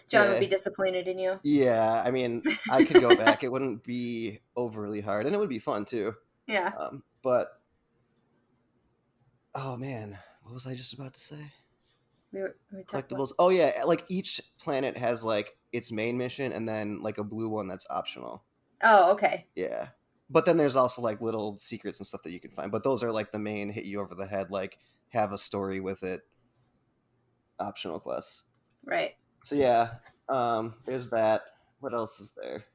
John 0.07 0.25
yeah. 0.25 0.31
would 0.31 0.39
be 0.39 0.47
disappointed 0.47 1.07
in 1.07 1.19
you. 1.19 1.39
Yeah, 1.43 2.01
I 2.05 2.09
mean, 2.11 2.43
I 2.71 2.83
could 2.83 3.01
go 3.01 3.15
back. 3.25 3.43
It 3.43 3.51
wouldn't 3.51 3.83
be 3.83 4.39
overly 4.55 5.01
hard, 5.01 5.25
and 5.25 5.35
it 5.35 5.37
would 5.37 5.49
be 5.49 5.59
fun 5.59 5.85
too. 5.85 6.15
Yeah. 6.47 6.71
Um, 6.79 7.03
but 7.21 7.59
oh 9.53 9.77
man, 9.77 10.17
what 10.43 10.53
was 10.53 10.65
I 10.65 10.73
just 10.73 10.93
about 10.93 11.13
to 11.13 11.19
say? 11.19 11.51
We 12.31 12.41
were, 12.41 12.55
we 12.71 12.83
Collectibles. 12.83 13.31
Oh 13.39 13.50
yeah, 13.50 13.81
like 13.86 14.05
each 14.07 14.39
planet 14.59 14.98
has 14.98 15.25
like 15.25 15.57
its 15.71 15.91
main 15.91 16.17
mission, 16.17 16.51
and 16.51 16.67
then 16.67 17.01
like 17.01 17.17
a 17.17 17.24
blue 17.24 17.50
one 17.50 17.67
that's 17.67 17.86
optional. 17.89 18.43
Oh, 18.83 19.12
okay. 19.13 19.48
Yeah, 19.55 19.88
but 20.29 20.45
then 20.45 20.57
there's 20.57 20.75
also 20.75 21.01
like 21.01 21.21
little 21.21 21.53
secrets 21.53 22.00
and 22.00 22.07
stuff 22.07 22.24
that 22.24 22.31
you 22.31 22.39
can 22.39 22.51
find. 22.51 22.71
But 22.71 22.83
those 22.83 23.03
are 23.03 23.12
like 23.12 23.31
the 23.31 23.39
main 23.39 23.69
hit 23.69 23.86
you 23.86 24.00
over 24.00 24.15
the 24.15 24.27
head, 24.27 24.51
like 24.51 24.77
have 25.09 25.33
a 25.33 25.38
story 25.38 25.79
with 25.79 26.03
it. 26.03 26.21
Optional 27.59 28.00
quests. 28.00 28.43
Right. 28.86 29.15
So 29.41 29.55
yeah, 29.55 29.95
um, 30.29 30.75
there's 30.86 31.09
that. 31.09 31.41
What 31.79 31.93
else 31.93 32.19
is 32.19 32.38
there? 32.39 32.65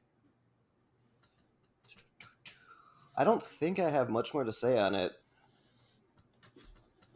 I 3.17 3.23
don't 3.23 3.41
think 3.41 3.79
I 3.79 3.89
have 3.89 4.09
much 4.09 4.33
more 4.33 4.43
to 4.43 4.51
say 4.51 4.77
on 4.77 4.95
it. 4.95 5.13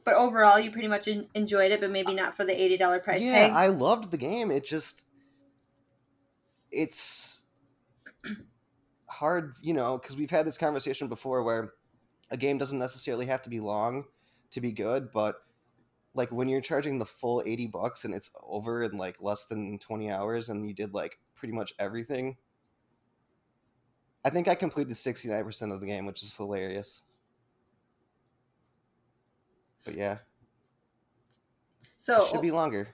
But 0.03 0.15
overall, 0.15 0.60
you 0.60 0.72
pretty 0.72 0.88
much 0.88 1.08
en- 1.08 1.27
enjoyed 1.34 1.72
it, 1.72 1.82
but 1.82 1.91
maybe 1.91 2.13
not 2.13 2.36
for 2.36 2.46
the 2.46 2.60
eighty 2.60 2.77
dollar 2.77 3.00
price 3.00 3.24
yeah, 3.24 3.48
tag. 3.48 3.51
I 3.51 3.68
loved 3.68 4.12
the 4.12 4.18
game. 4.18 4.51
It 4.51 4.65
just 4.65 5.06
it's 6.72 7.44
hard, 9.08 9.56
you 9.62 9.74
know, 9.74 9.98
because 9.98 10.15
we've 10.15 10.29
had 10.29 10.46
this 10.46 10.58
conversation 10.58 11.08
before 11.08 11.44
where 11.44 11.74
a 12.32 12.38
game 12.38 12.58
doesn't 12.58 12.79
necessarily 12.79 13.25
have 13.25 13.41
to 13.44 13.50
be 13.50 13.60
long 13.60 14.06
to 14.51 14.62
be 14.62 14.72
good, 14.72 15.12
but 15.12 15.41
like 16.13 16.32
when 16.32 16.50
you're 16.50 16.62
charging 16.62 16.98
the 16.98 17.06
full 17.06 17.44
80 17.46 17.68
bucks 17.68 18.06
and 18.06 18.13
it's 18.13 18.32
over 18.44 18.84
in 18.84 18.98
like 18.98 19.22
less 19.22 19.46
than 19.46 19.77
20 19.77 20.10
hours 20.10 20.50
and 20.50 20.65
you 20.65 20.74
did 20.74 20.94
like 20.94 21.20
pretty 21.36 21.53
much 21.53 21.74
everything. 21.79 22.38
I 24.25 24.29
think 24.29 24.48
I 24.48 24.56
completed 24.56 24.94
69% 24.94 25.74
of 25.74 25.79
the 25.79 25.86
game, 25.86 26.06
which 26.06 26.24
is 26.24 26.36
hilarious. 26.36 27.03
But 29.86 29.95
yeah. 29.95 30.17
So 31.98 32.24
it 32.24 32.29
should 32.29 32.41
be 32.41 32.51
longer. 32.51 32.88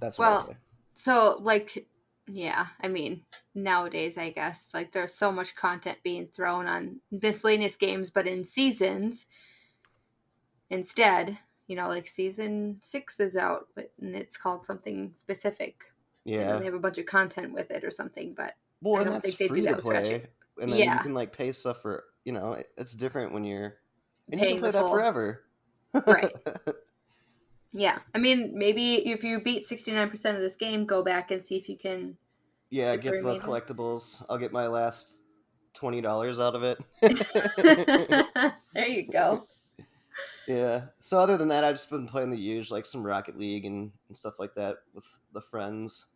That's 0.00 0.18
Well, 0.18 0.38
I 0.38 0.52
say. 0.52 0.56
so 0.94 1.38
like 1.40 1.86
yeah, 2.28 2.66
I 2.80 2.88
mean, 2.88 3.22
nowadays 3.54 4.18
I 4.18 4.30
guess 4.30 4.72
like 4.74 4.92
there's 4.92 5.14
so 5.14 5.30
much 5.30 5.54
content 5.54 5.98
being 6.02 6.26
thrown 6.34 6.66
on 6.66 7.00
miscellaneous 7.10 7.76
games, 7.76 8.10
but 8.10 8.26
in 8.26 8.44
seasons 8.44 9.26
instead, 10.70 11.38
you 11.68 11.76
know, 11.76 11.88
like 11.88 12.08
season 12.08 12.78
6 12.82 13.20
is 13.20 13.36
out 13.36 13.68
but- 13.74 13.92
and 14.00 14.14
it's 14.16 14.36
called 14.36 14.66
something 14.66 15.12
specific. 15.14 15.84
Yeah. 16.24 16.56
they 16.56 16.64
have 16.64 16.74
a 16.74 16.80
bunch 16.80 16.98
of 16.98 17.06
content 17.06 17.52
with 17.52 17.70
it 17.70 17.84
or 17.84 17.90
something, 17.92 18.34
but 18.34 18.54
Well, 18.82 18.96
I 18.96 19.02
and 19.02 19.04
don't 19.06 19.14
that's 19.22 19.34
think 19.34 19.38
they 19.38 19.46
do 19.46 19.54
free 19.54 19.60
that 19.66 19.76
with 19.76 19.84
play. 19.84 19.94
Ratchet. 19.94 20.32
And 20.60 20.72
then 20.72 20.78
Yeah. 20.80 20.94
you 20.94 21.00
can 21.00 21.14
like 21.14 21.32
pay 21.32 21.52
stuff 21.52 21.80
for, 21.82 22.04
you 22.26 22.32
know, 22.32 22.60
it's 22.76 22.92
different 22.92 23.32
when 23.32 23.44
you're 23.44 23.76
and 24.30 24.40
you 24.40 24.46
can 24.48 24.58
play 24.60 24.70
that 24.72 24.80
full- 24.82 24.90
forever. 24.92 25.44
Right. 26.06 26.32
yeah. 27.72 27.98
I 28.14 28.18
mean, 28.18 28.52
maybe 28.54 29.08
if 29.08 29.22
you 29.24 29.40
beat 29.40 29.66
69% 29.66 30.12
of 30.34 30.40
this 30.40 30.56
game, 30.56 30.84
go 30.84 31.02
back 31.02 31.30
and 31.30 31.42
see 31.44 31.56
if 31.56 31.68
you 31.68 31.78
can 31.78 32.16
Yeah, 32.68 32.96
Get 32.96 32.96
the 32.96 33.02
get 33.02 33.10
the 33.22 33.28
remainder. 33.28 33.44
collectibles. 33.46 34.24
I'll 34.28 34.38
get 34.38 34.52
my 34.52 34.66
last 34.66 35.20
twenty 35.72 36.00
dollars 36.00 36.40
out 36.40 36.54
of 36.56 36.62
it. 36.64 36.78
there 38.74 38.88
you 38.88 39.06
go. 39.10 39.46
yeah. 40.48 40.86
So 40.98 41.18
other 41.18 41.36
than 41.36 41.48
that, 41.48 41.64
I've 41.64 41.76
just 41.76 41.90
been 41.90 42.08
playing 42.08 42.30
the 42.30 42.38
usual, 42.38 42.76
like 42.76 42.86
some 42.86 43.02
Rocket 43.06 43.36
League 43.38 43.64
and, 43.64 43.92
and 44.08 44.16
stuff 44.16 44.38
like 44.38 44.54
that 44.56 44.76
with 44.94 45.04
the 45.32 45.40
friends. 45.40 46.06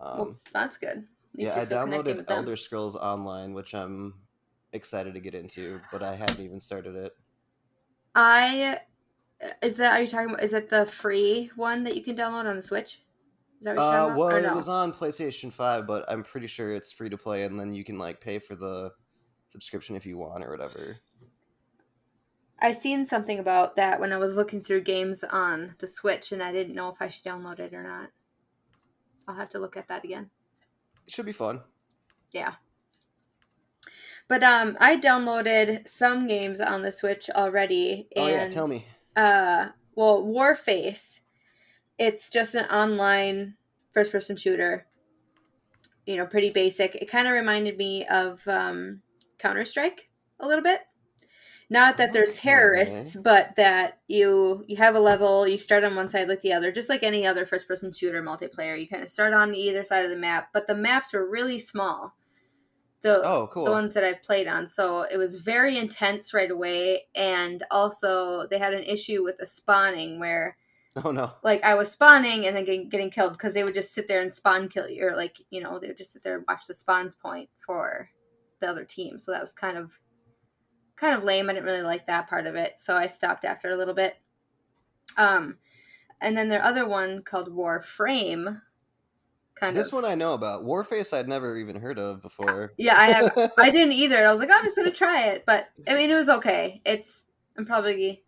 Um, 0.00 0.18
well, 0.18 0.36
that's 0.54 0.78
good. 0.78 1.04
Yeah, 1.34 1.52
I 1.52 1.56
you're 1.56 1.66
still 1.66 1.84
connecting 1.84 2.16
downloaded. 2.18 2.30
Elder 2.30 2.56
Scrolls 2.56 2.96
Online, 2.96 3.52
which 3.54 3.74
I'm 3.74 4.14
excited 4.72 5.14
to 5.14 5.20
get 5.20 5.34
into, 5.34 5.80
but 5.90 6.02
I 6.02 6.14
haven't 6.14 6.40
even 6.40 6.60
started 6.60 6.94
it. 6.96 7.12
I 8.14 8.78
is 9.62 9.76
that 9.76 9.92
are 9.92 10.02
you 10.02 10.08
talking 10.08 10.30
about? 10.30 10.42
Is 10.42 10.52
it 10.52 10.70
the 10.70 10.86
free 10.86 11.50
one 11.56 11.84
that 11.84 11.96
you 11.96 12.02
can 12.02 12.16
download 12.16 12.48
on 12.48 12.56
the 12.56 12.62
Switch? 12.62 13.02
Is 13.60 13.64
that 13.64 13.76
what 13.76 13.82
you're 13.82 13.92
Uh, 13.92 14.08
talking 14.08 14.16
well? 14.16 14.36
Or 14.36 14.38
it 14.38 14.54
was 14.54 14.68
on 14.68 14.92
PlayStation 14.92 15.52
Five, 15.52 15.86
but 15.86 16.04
I'm 16.08 16.22
pretty 16.22 16.46
sure 16.46 16.74
it's 16.74 16.92
free 16.92 17.08
to 17.08 17.18
play, 17.18 17.44
and 17.44 17.58
then 17.58 17.72
you 17.72 17.84
can 17.84 17.98
like 17.98 18.20
pay 18.20 18.38
for 18.38 18.54
the 18.54 18.92
subscription 19.50 19.96
if 19.96 20.06
you 20.06 20.18
want 20.18 20.44
or 20.44 20.50
whatever. 20.50 20.98
I 22.58 22.72
seen 22.72 23.06
something 23.06 23.40
about 23.40 23.74
that 23.76 23.98
when 23.98 24.12
I 24.12 24.18
was 24.18 24.36
looking 24.36 24.62
through 24.62 24.82
games 24.82 25.24
on 25.24 25.74
the 25.78 25.88
Switch, 25.88 26.30
and 26.30 26.42
I 26.42 26.52
didn't 26.52 26.74
know 26.74 26.88
if 26.90 26.96
I 27.00 27.08
should 27.08 27.24
download 27.24 27.58
it 27.58 27.74
or 27.74 27.82
not. 27.82 28.10
I'll 29.26 29.34
have 29.34 29.48
to 29.50 29.58
look 29.58 29.76
at 29.76 29.88
that 29.88 30.04
again. 30.04 30.30
It 31.06 31.12
should 31.12 31.26
be 31.26 31.32
fun. 31.32 31.60
Yeah. 32.30 32.54
But 34.28 34.42
um, 34.42 34.76
I 34.80 34.96
downloaded 34.96 35.86
some 35.88 36.26
games 36.26 36.60
on 36.60 36.82
the 36.82 36.92
Switch 36.92 37.28
already, 37.30 38.08
and 38.16 38.24
oh 38.24 38.28
yeah, 38.28 38.48
tell 38.48 38.68
me. 38.68 38.84
uh 39.16 39.68
well 39.94 40.22
warface 40.24 41.20
it's 41.98 42.30
just 42.30 42.54
an 42.54 42.64
online 42.66 43.54
first 43.92 44.10
person 44.10 44.36
shooter 44.36 44.86
you 46.06 46.16
know 46.16 46.26
pretty 46.26 46.50
basic. 46.50 46.94
It 46.96 47.10
kind 47.10 47.26
of 47.28 47.34
reminded 47.34 47.76
me 47.76 48.06
of 48.06 48.46
um 48.48 49.02
counter-strike 49.38 50.08
a 50.40 50.46
little 50.46 50.62
bit. 50.64 50.80
Not 51.70 51.96
that 51.98 52.12
there's 52.12 52.34
terrorists 52.34 53.16
but 53.22 53.56
that 53.56 53.98
you 54.08 54.64
you 54.66 54.76
have 54.76 54.94
a 54.94 55.00
level 55.00 55.46
you 55.48 55.58
start 55.58 55.84
on 55.84 55.94
one 55.94 56.08
side 56.08 56.28
like 56.28 56.42
the 56.42 56.52
other 56.52 56.72
just 56.72 56.88
like 56.88 57.02
any 57.02 57.26
other 57.26 57.46
first 57.46 57.68
person 57.68 57.92
shooter 57.92 58.22
multiplayer. 58.22 58.78
You 58.80 58.88
kind 58.88 59.02
of 59.02 59.08
start 59.08 59.32
on 59.34 59.54
either 59.54 59.84
side 59.84 60.04
of 60.04 60.10
the 60.10 60.16
map 60.16 60.48
but 60.52 60.66
the 60.66 60.74
maps 60.74 61.12
were 61.12 61.28
really 61.28 61.58
small 61.58 62.14
the 63.02 63.22
Oh, 63.24 63.48
cool. 63.52 63.64
the 63.64 63.70
ones 63.72 63.94
that 63.94 64.04
I've 64.04 64.22
played 64.22 64.46
on. 64.46 64.68
So 64.68 65.02
it 65.02 65.16
was 65.16 65.40
very 65.40 65.76
intense 65.78 66.32
right 66.32 66.50
away. 66.50 67.06
And 67.14 67.62
also, 67.70 68.46
they 68.48 68.58
had 68.58 68.74
an 68.74 68.84
issue 68.84 69.22
with 69.24 69.38
the 69.38 69.46
spawning 69.46 70.18
where, 70.20 70.56
Oh 71.04 71.10
no. 71.10 71.32
like, 71.42 71.64
I 71.64 71.74
was 71.74 71.90
spawning 71.90 72.46
and 72.46 72.54
then 72.56 72.64
getting, 72.64 72.88
getting 72.88 73.10
killed 73.10 73.32
because 73.32 73.54
they 73.54 73.64
would 73.64 73.74
just 73.74 73.92
sit 73.94 74.08
there 74.08 74.22
and 74.22 74.32
spawn 74.32 74.68
kill 74.68 74.88
you. 74.88 75.06
Or, 75.06 75.16
like, 75.16 75.36
you 75.50 75.60
know, 75.62 75.78
they 75.78 75.88
would 75.88 75.98
just 75.98 76.12
sit 76.12 76.22
there 76.22 76.36
and 76.36 76.44
watch 76.48 76.66
the 76.66 76.74
spawns 76.74 77.14
point 77.14 77.48
for 77.66 78.08
the 78.60 78.68
other 78.68 78.84
team. 78.84 79.18
So 79.18 79.32
that 79.32 79.40
was 79.40 79.52
kind 79.52 79.76
of. 79.76 79.92
Kind 80.94 81.16
of 81.16 81.24
lame. 81.24 81.50
I 81.50 81.54
didn't 81.54 81.64
really 81.64 81.82
like 81.82 82.06
that 82.06 82.28
part 82.28 82.46
of 82.46 82.54
it, 82.54 82.78
so 82.78 82.94
I 82.94 83.08
stopped 83.08 83.44
after 83.44 83.70
a 83.70 83.76
little 83.76 83.94
bit. 83.94 84.18
Um, 85.16 85.56
and 86.20 86.36
then 86.38 86.48
their 86.48 86.62
other 86.62 86.86
one 86.86 87.22
called 87.22 87.48
Warframe, 87.52 88.60
kind 89.62 89.76
This 89.76 89.88
of. 89.88 89.94
one 89.94 90.04
I 90.04 90.14
know 90.14 90.34
about. 90.34 90.64
Warface 90.64 91.16
I'd 91.16 91.28
never 91.28 91.56
even 91.56 91.76
heard 91.76 91.98
of 91.98 92.20
before. 92.22 92.72
Yeah, 92.76 92.96
I 92.98 93.06
have 93.12 93.52
I 93.58 93.70
didn't 93.70 93.92
either. 93.92 94.26
I 94.26 94.30
was 94.30 94.40
like, 94.40 94.48
oh, 94.50 94.56
I'm 94.58 94.64
just 94.64 94.76
gonna 94.76 94.90
try 94.90 95.26
it, 95.28 95.44
but 95.46 95.68
I 95.88 95.94
mean, 95.94 96.10
it 96.10 96.14
was 96.14 96.28
okay. 96.28 96.80
It's 96.84 97.26
I'm 97.56 97.64
probably 97.64 98.24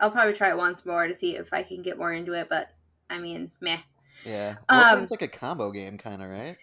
I'll 0.00 0.10
probably 0.10 0.34
try 0.34 0.50
it 0.50 0.56
once 0.56 0.84
more 0.86 1.06
to 1.06 1.14
see 1.14 1.36
if 1.36 1.52
I 1.52 1.62
can 1.62 1.82
get 1.82 1.98
more 1.98 2.12
into 2.12 2.32
it. 2.32 2.48
But 2.48 2.70
I 3.10 3.18
mean, 3.18 3.50
meh. 3.60 3.78
yeah. 4.24 4.56
Um, 4.68 5.06
like 5.10 5.22
a 5.22 5.28
combo 5.28 5.70
game, 5.70 5.98
kind 5.98 6.22
of, 6.22 6.30
right? 6.30 6.56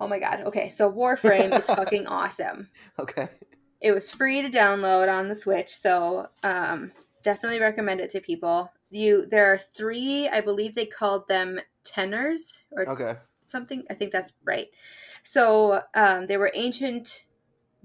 Oh 0.00 0.08
my 0.08 0.18
god. 0.18 0.42
Okay, 0.46 0.68
so 0.68 0.90
Warframe 0.90 1.56
is 1.58 1.66
fucking 1.66 2.06
awesome. 2.06 2.68
Okay. 2.98 3.28
It 3.80 3.92
was 3.92 4.10
free 4.10 4.42
to 4.42 4.50
download 4.50 5.12
on 5.12 5.28
the 5.28 5.34
Switch, 5.34 5.74
so 5.74 6.28
um, 6.42 6.92
definitely 7.22 7.60
recommend 7.60 8.00
it 8.00 8.10
to 8.12 8.20
people. 8.20 8.70
You 8.90 9.24
there 9.26 9.52
are 9.52 9.58
three, 9.58 10.28
I 10.28 10.40
believe 10.40 10.74
they 10.74 10.86
called 10.86 11.28
them 11.28 11.60
tenors 11.84 12.60
or 12.72 12.88
Okay. 12.88 13.16
Something. 13.50 13.84
I 13.90 13.94
think 13.94 14.12
that's 14.12 14.32
right. 14.44 14.68
So 15.22 15.82
um, 15.94 16.26
they 16.26 16.36
were 16.36 16.50
ancient 16.54 17.24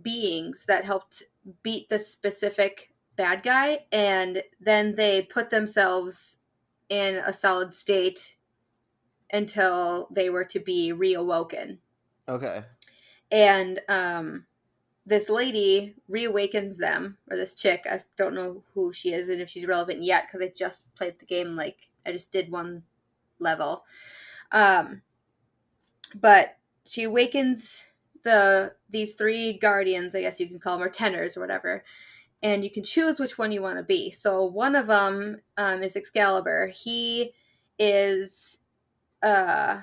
beings 0.01 0.65
that 0.67 0.85
helped 0.85 1.23
beat 1.63 1.89
the 1.89 1.99
specific 1.99 2.91
bad 3.15 3.43
guy, 3.43 3.85
and 3.91 4.43
then 4.59 4.95
they 4.95 5.23
put 5.23 5.49
themselves 5.49 6.39
in 6.89 7.15
a 7.15 7.33
solid 7.33 7.73
state 7.73 8.35
until 9.31 10.07
they 10.11 10.29
were 10.29 10.45
to 10.45 10.59
be 10.59 10.93
reawoken. 10.93 11.77
Okay. 12.27 12.63
And 13.31 13.81
um, 13.89 14.45
this 15.05 15.29
lady 15.29 15.95
reawakens 16.09 16.77
them, 16.77 17.17
or 17.29 17.37
this 17.37 17.53
chick. 17.53 17.85
I 17.89 18.03
don't 18.17 18.35
know 18.35 18.63
who 18.73 18.93
she 18.93 19.13
is 19.13 19.29
and 19.29 19.41
if 19.41 19.49
she's 19.49 19.67
relevant 19.67 20.01
yet 20.03 20.25
because 20.27 20.45
I 20.45 20.51
just 20.55 20.93
played 20.95 21.19
the 21.19 21.25
game. 21.25 21.55
Like 21.55 21.77
I 22.05 22.11
just 22.11 22.31
did 22.31 22.51
one 22.51 22.83
level. 23.39 23.83
Um, 24.51 25.01
but 26.13 26.57
she 26.85 27.03
awakens 27.03 27.85
the 28.23 28.73
these 28.89 29.13
three 29.13 29.57
guardians, 29.57 30.15
I 30.15 30.21
guess 30.21 30.39
you 30.39 30.47
can 30.47 30.59
call 30.59 30.77
them, 30.77 30.87
or 30.87 30.91
tenors 30.91 31.37
or 31.37 31.41
whatever, 31.41 31.83
and 32.43 32.63
you 32.63 32.69
can 32.69 32.83
choose 32.83 33.19
which 33.19 33.37
one 33.37 33.51
you 33.51 33.61
want 33.61 33.77
to 33.77 33.83
be. 33.83 34.11
So 34.11 34.45
one 34.45 34.75
of 34.75 34.87
them 34.87 35.41
um, 35.57 35.83
is 35.83 35.95
Excalibur. 35.95 36.67
He 36.67 37.33
is 37.79 38.59
uh, 39.23 39.81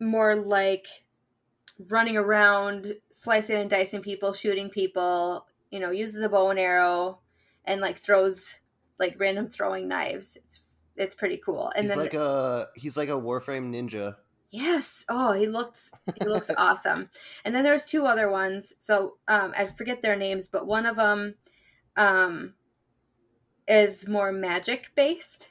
more 0.00 0.34
like 0.34 0.86
running 1.88 2.16
around, 2.16 2.94
slicing 3.10 3.56
and 3.56 3.70
dicing 3.70 4.02
people, 4.02 4.32
shooting 4.32 4.70
people. 4.70 5.46
You 5.70 5.80
know, 5.80 5.90
uses 5.90 6.22
a 6.22 6.28
bow 6.28 6.50
and 6.50 6.58
arrow, 6.58 7.20
and 7.64 7.80
like 7.80 7.98
throws 7.98 8.60
like 8.98 9.16
random 9.18 9.48
throwing 9.48 9.88
knives. 9.88 10.36
It's 10.36 10.60
it's 10.96 11.14
pretty 11.14 11.36
cool. 11.38 11.70
And 11.76 11.84
he's 11.84 11.94
then 11.94 12.04
like 12.04 12.14
a 12.14 12.68
he's 12.74 12.96
like 12.96 13.08
a 13.08 13.12
Warframe 13.12 13.70
ninja. 13.70 14.16
Yes. 14.56 15.04
Oh, 15.10 15.32
he 15.32 15.46
looks 15.46 15.90
he 16.18 16.24
looks 16.26 16.50
awesome. 16.56 17.10
And 17.44 17.54
then 17.54 17.62
there's 17.62 17.84
two 17.84 18.06
other 18.06 18.30
ones. 18.30 18.72
So 18.78 19.18
um, 19.28 19.52
I 19.54 19.66
forget 19.66 20.00
their 20.00 20.16
names, 20.16 20.48
but 20.48 20.66
one 20.66 20.86
of 20.86 20.96
them 20.96 21.34
um, 21.98 22.54
is 23.68 24.08
more 24.08 24.32
magic 24.32 24.92
based. 24.94 25.50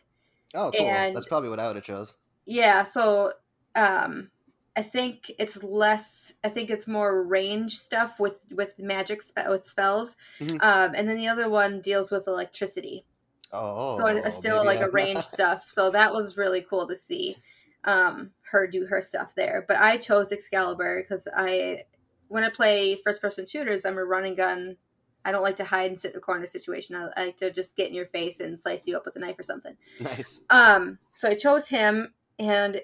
Oh, 0.56 0.72
cool. 0.76 0.88
And- 0.90 1.16
That's 1.16 1.28
probably 1.28 1.50
what 1.50 1.60
I 1.60 1.68
would 1.68 1.76
have 1.76 1.86
chose. 1.86 2.16
Yeah. 2.46 2.84
So 2.84 3.34
um, 3.76 4.32
I 4.76 4.82
think 4.82 5.32
it's 5.38 5.62
less. 5.64 6.34
I 6.44 6.50
think 6.50 6.72
it's 6.72 6.88
more 6.88 7.24
range 7.24 7.78
stuff 7.78 8.20
with 8.20 8.38
with 8.52 8.80
magic 8.80 9.22
spe- 9.22 9.50
with 9.50 9.68
spells. 9.68 10.16
Mhm. 10.40 10.54
Um, 10.64 10.94
and 10.96 11.08
then 11.08 11.18
the 11.18 11.28
other 11.28 11.48
one 11.48 11.80
deals 11.82 12.10
with 12.10 12.28
electricity. 12.28 13.06
Oh, 13.52 14.00
so 14.00 14.08
it's 14.08 14.36
still 14.36 14.66
like 14.66 14.80
a 14.80 14.84
I'm- 14.86 14.92
range 14.94 15.24
stuff 15.24 15.70
so 15.70 15.92
that 15.92 16.12
was 16.12 16.36
really 16.36 16.66
cool 16.68 16.88
to 16.88 16.96
see 16.96 17.38
um 17.86 18.32
her 18.42 18.68
do 18.68 18.86
her 18.86 19.02
stuff 19.02 19.34
there 19.36 19.66
but 19.68 19.78
i 19.78 19.98
chose 19.98 20.32
excalibur 20.32 21.02
because 21.02 21.28
i 21.36 21.82
when 22.28 22.44
i 22.44 22.50
play 22.50 22.96
first 23.04 23.22
person 23.22 23.46
shooters 23.46 23.86
i'm 23.86 23.98
a 23.98 24.04
running 24.04 24.36
gun 24.36 24.76
i 25.24 25.32
don't 25.32 25.44
like 25.44 25.56
to 25.56 25.64
hide 25.64 25.92
and 25.92 26.00
sit 26.00 26.12
in 26.12 26.18
a 26.18 26.22
corner 26.22 26.46
situation 26.46 26.96
i 26.96 27.22
like 27.22 27.38
to 27.38 27.52
just 27.52 27.76
get 27.76 27.88
in 27.88 27.94
your 27.94 28.08
face 28.08 28.40
and 28.40 28.60
slice 28.60 28.88
you 28.88 28.96
up 28.98 29.06
with 29.06 29.16
a 29.16 29.20
knife 29.20 29.38
or 29.40 29.44
something 29.44 29.76
nice. 30.00 30.42
um 30.50 30.98
so 31.16 31.30
i 31.30 31.36
chose 31.36 31.68
him 31.68 32.14
and 32.40 32.82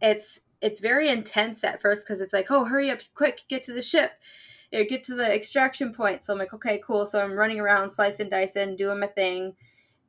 it's 0.00 0.40
it's 0.60 0.80
very 0.80 1.08
intense 1.08 1.62
at 1.64 1.80
first 1.80 2.06
because 2.06 2.20
it's 2.20 2.32
like 2.32 2.50
oh 2.50 2.64
hurry 2.64 2.90
up 2.90 3.00
quick 3.14 3.42
get 3.48 3.62
to 3.64 3.72
the 3.72 3.82
ship 3.82 4.12
It 4.72 4.88
get 4.88 5.04
to 5.04 5.14
the 5.14 5.32
extraction 5.32 5.92
point. 5.94 6.24
So 6.24 6.32
I'm 6.32 6.38
like, 6.38 6.52
okay, 6.52 6.80
cool. 6.84 7.06
So 7.06 7.22
I'm 7.22 7.34
running 7.34 7.60
around, 7.60 7.92
slicing, 7.92 8.28
dicing, 8.28 8.74
doing 8.76 8.98
my 8.98 9.06
thing, 9.06 9.54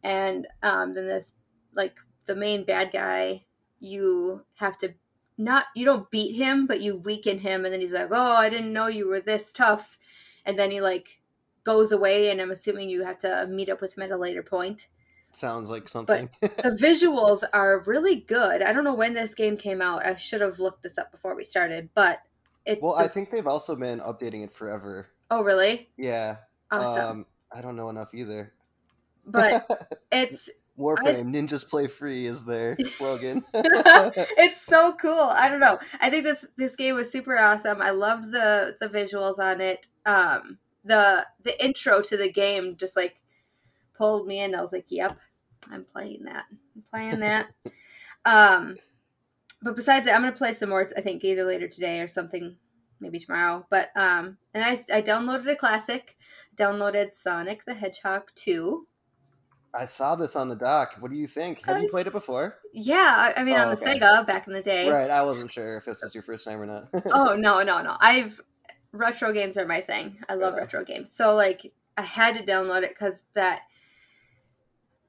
and 0.04 0.48
um, 0.64 0.94
then 0.96 1.06
this 1.06 1.34
like 1.76 1.96
the 2.26 2.36
main 2.36 2.66
bad 2.66 2.92
guy, 2.92 3.46
you 3.86 4.44
have 4.56 4.78
to 4.80 4.94
not 5.38 5.66
you 5.76 5.86
don't 5.86 6.10
beat 6.12 6.36
him, 6.36 6.66
but 6.66 6.82
you 6.82 6.98
weaken 6.98 7.38
him, 7.38 7.66
and 7.66 7.74
then 7.74 7.82
he's 7.82 7.94
like, 7.94 8.10
oh, 8.12 8.36
I 8.36 8.50
didn't 8.50 8.74
know 8.74 8.88
you 8.88 9.08
were 9.08 9.20
this 9.20 9.52
tough, 9.52 9.98
and 10.46 10.58
then 10.58 10.72
he 10.72 10.82
like 10.82 11.20
goes 11.64 11.92
away, 11.92 12.30
and 12.30 12.42
I'm 12.42 12.52
assuming 12.52 12.90
you 12.90 13.04
have 13.04 13.18
to 13.20 13.48
meet 13.48 13.70
up 13.70 13.82
with 13.82 13.98
him 13.98 14.04
at 14.04 14.12
a 14.12 14.18
later 14.18 14.44
point. 14.44 14.88
Sounds 15.32 15.70
like 15.70 15.90
something. 15.90 16.30
But 16.40 16.58
the 16.64 16.70
visuals 16.70 17.44
are 17.54 17.84
really 17.86 18.22
good. 18.22 18.62
I 18.62 18.72
don't 18.72 18.86
know 18.86 18.94
when 18.94 19.14
this 19.14 19.36
game 19.36 19.58
came 19.58 19.82
out. 19.82 20.06
I 20.06 20.16
should 20.16 20.42
have 20.42 20.60
looked 20.60 20.84
this 20.84 20.98
up 20.98 21.12
before 21.12 21.36
we 21.36 21.44
started, 21.44 21.90
but 21.94 22.20
it. 22.66 22.82
well, 22.82 22.96
I 22.96 23.08
think 23.08 23.32
they've 23.32 23.48
also 23.48 23.76
been 23.76 24.00
updating 24.00 24.44
it 24.44 24.54
forever. 24.54 25.08
Oh, 25.30 25.44
really? 25.44 25.90
Yeah. 25.98 26.38
Awesome. 26.72 27.10
Um, 27.10 27.26
I 27.54 27.62
don't 27.62 27.76
know 27.76 27.90
enough 27.90 28.14
either. 28.14 28.54
but 29.26 30.00
it's 30.12 30.50
Warframe, 30.78 31.34
ninjas 31.34 31.68
play 31.68 31.88
free 31.88 32.26
is 32.26 32.44
their 32.44 32.76
slogan. 32.86 33.44
it's 33.54 34.62
so 34.62 34.94
cool. 35.00 35.30
I 35.32 35.48
don't 35.48 35.62
know. 35.62 35.80
I 36.02 36.10
think 36.10 36.26
this 36.26 36.46
this 36.58 36.76
game 36.76 36.96
was 36.96 37.12
super 37.12 37.38
awesome. 37.38 37.82
I 37.82 37.92
loved 37.92 38.32
the 38.32 38.76
the 38.82 38.90
visuals 38.90 39.40
on 39.40 39.62
it. 39.62 39.88
Um 40.06 40.58
the 40.84 41.26
the 41.44 41.64
intro 41.64 42.02
to 42.02 42.18
the 42.18 42.32
game 42.32 42.76
just 42.78 42.96
like 42.96 43.16
pulled 43.98 44.28
me 44.28 44.42
in. 44.42 44.54
I 44.54 44.62
was 44.62 44.74
like, 44.74 44.86
"Yep, 44.90 45.18
I'm 45.72 45.86
playing 45.86 46.24
that. 46.26 46.46
I'm 46.76 46.84
playing 46.92 47.20
that." 47.22 47.48
um 48.26 48.76
but 49.62 49.76
besides 49.76 50.06
that, 50.06 50.14
I'm 50.16 50.22
going 50.22 50.34
to 50.34 50.38
play 50.38 50.54
some 50.54 50.70
more 50.70 50.88
I 50.96 51.02
think 51.02 51.24
either 51.24 51.44
later 51.46 51.68
today 51.68 52.02
or 52.02 52.08
something 52.08 52.56
maybe 53.00 53.18
tomorrow. 53.18 53.66
But 53.70 53.92
um 53.96 54.38
and 54.54 54.64
I 54.64 54.72
I 54.94 55.02
downloaded 55.02 55.50
a 55.50 55.56
classic. 55.56 56.18
Downloaded 56.58 57.14
Sonic 57.14 57.64
the 57.66 57.74
Hedgehog 57.74 58.32
2. 58.36 58.86
I 59.78 59.86
saw 59.86 60.16
this 60.16 60.36
on 60.36 60.50
the 60.50 60.56
doc. 60.56 60.96
What 61.00 61.12
do 61.12 61.18
you 61.18 61.28
think? 61.28 61.66
Have 61.66 61.82
you 61.82 61.88
played 61.90 62.08
it 62.08 62.14
before? 62.14 62.58
Yeah, 62.74 63.34
I, 63.36 63.42
I 63.42 63.44
mean 63.44 63.56
Oh, 63.56 63.60
on 63.60 63.70
the 63.70 63.82
okay. 63.82 64.00
Sega 64.00 64.26
back 64.26 64.48
in 64.48 64.54
the 64.54 64.62
day. 64.62 64.90
Right. 64.90 65.10
I 65.10 65.22
wasn't 65.24 65.52
sure 65.52 65.78
if 65.78 65.86
this 65.86 66.02
was 66.04 66.14
your 66.14 66.24
first 66.24 66.46
time 66.46 66.62
or 66.62 66.66
not. 66.66 66.90
oh 67.12 67.36
no, 67.36 67.62
no, 67.64 67.82
no. 67.82 67.96
I've 68.00 68.42
retro 68.92 69.32
games 69.34 69.58
are 69.58 69.66
my 69.66 69.82
thing. 69.82 70.18
I 70.30 70.36
love 70.36 70.54
Yeah. 70.56 70.62
retro 70.62 70.84
games. 70.84 71.12
So 71.12 71.36
like 71.36 71.74
I 71.98 72.02
had 72.02 72.36
to 72.36 72.44
download 72.44 72.84
it 72.84 72.90
because 72.90 73.22
that 73.34 73.62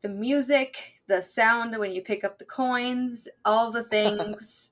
the 0.02 0.08
music, 0.08 0.94
the 1.06 1.22
sound 1.22 1.76
when 1.78 1.90
you 1.92 2.02
pick 2.02 2.24
up 2.24 2.38
the 2.38 2.44
coins, 2.44 3.28
all 3.44 3.70
the 3.70 3.84
things, 3.90 4.70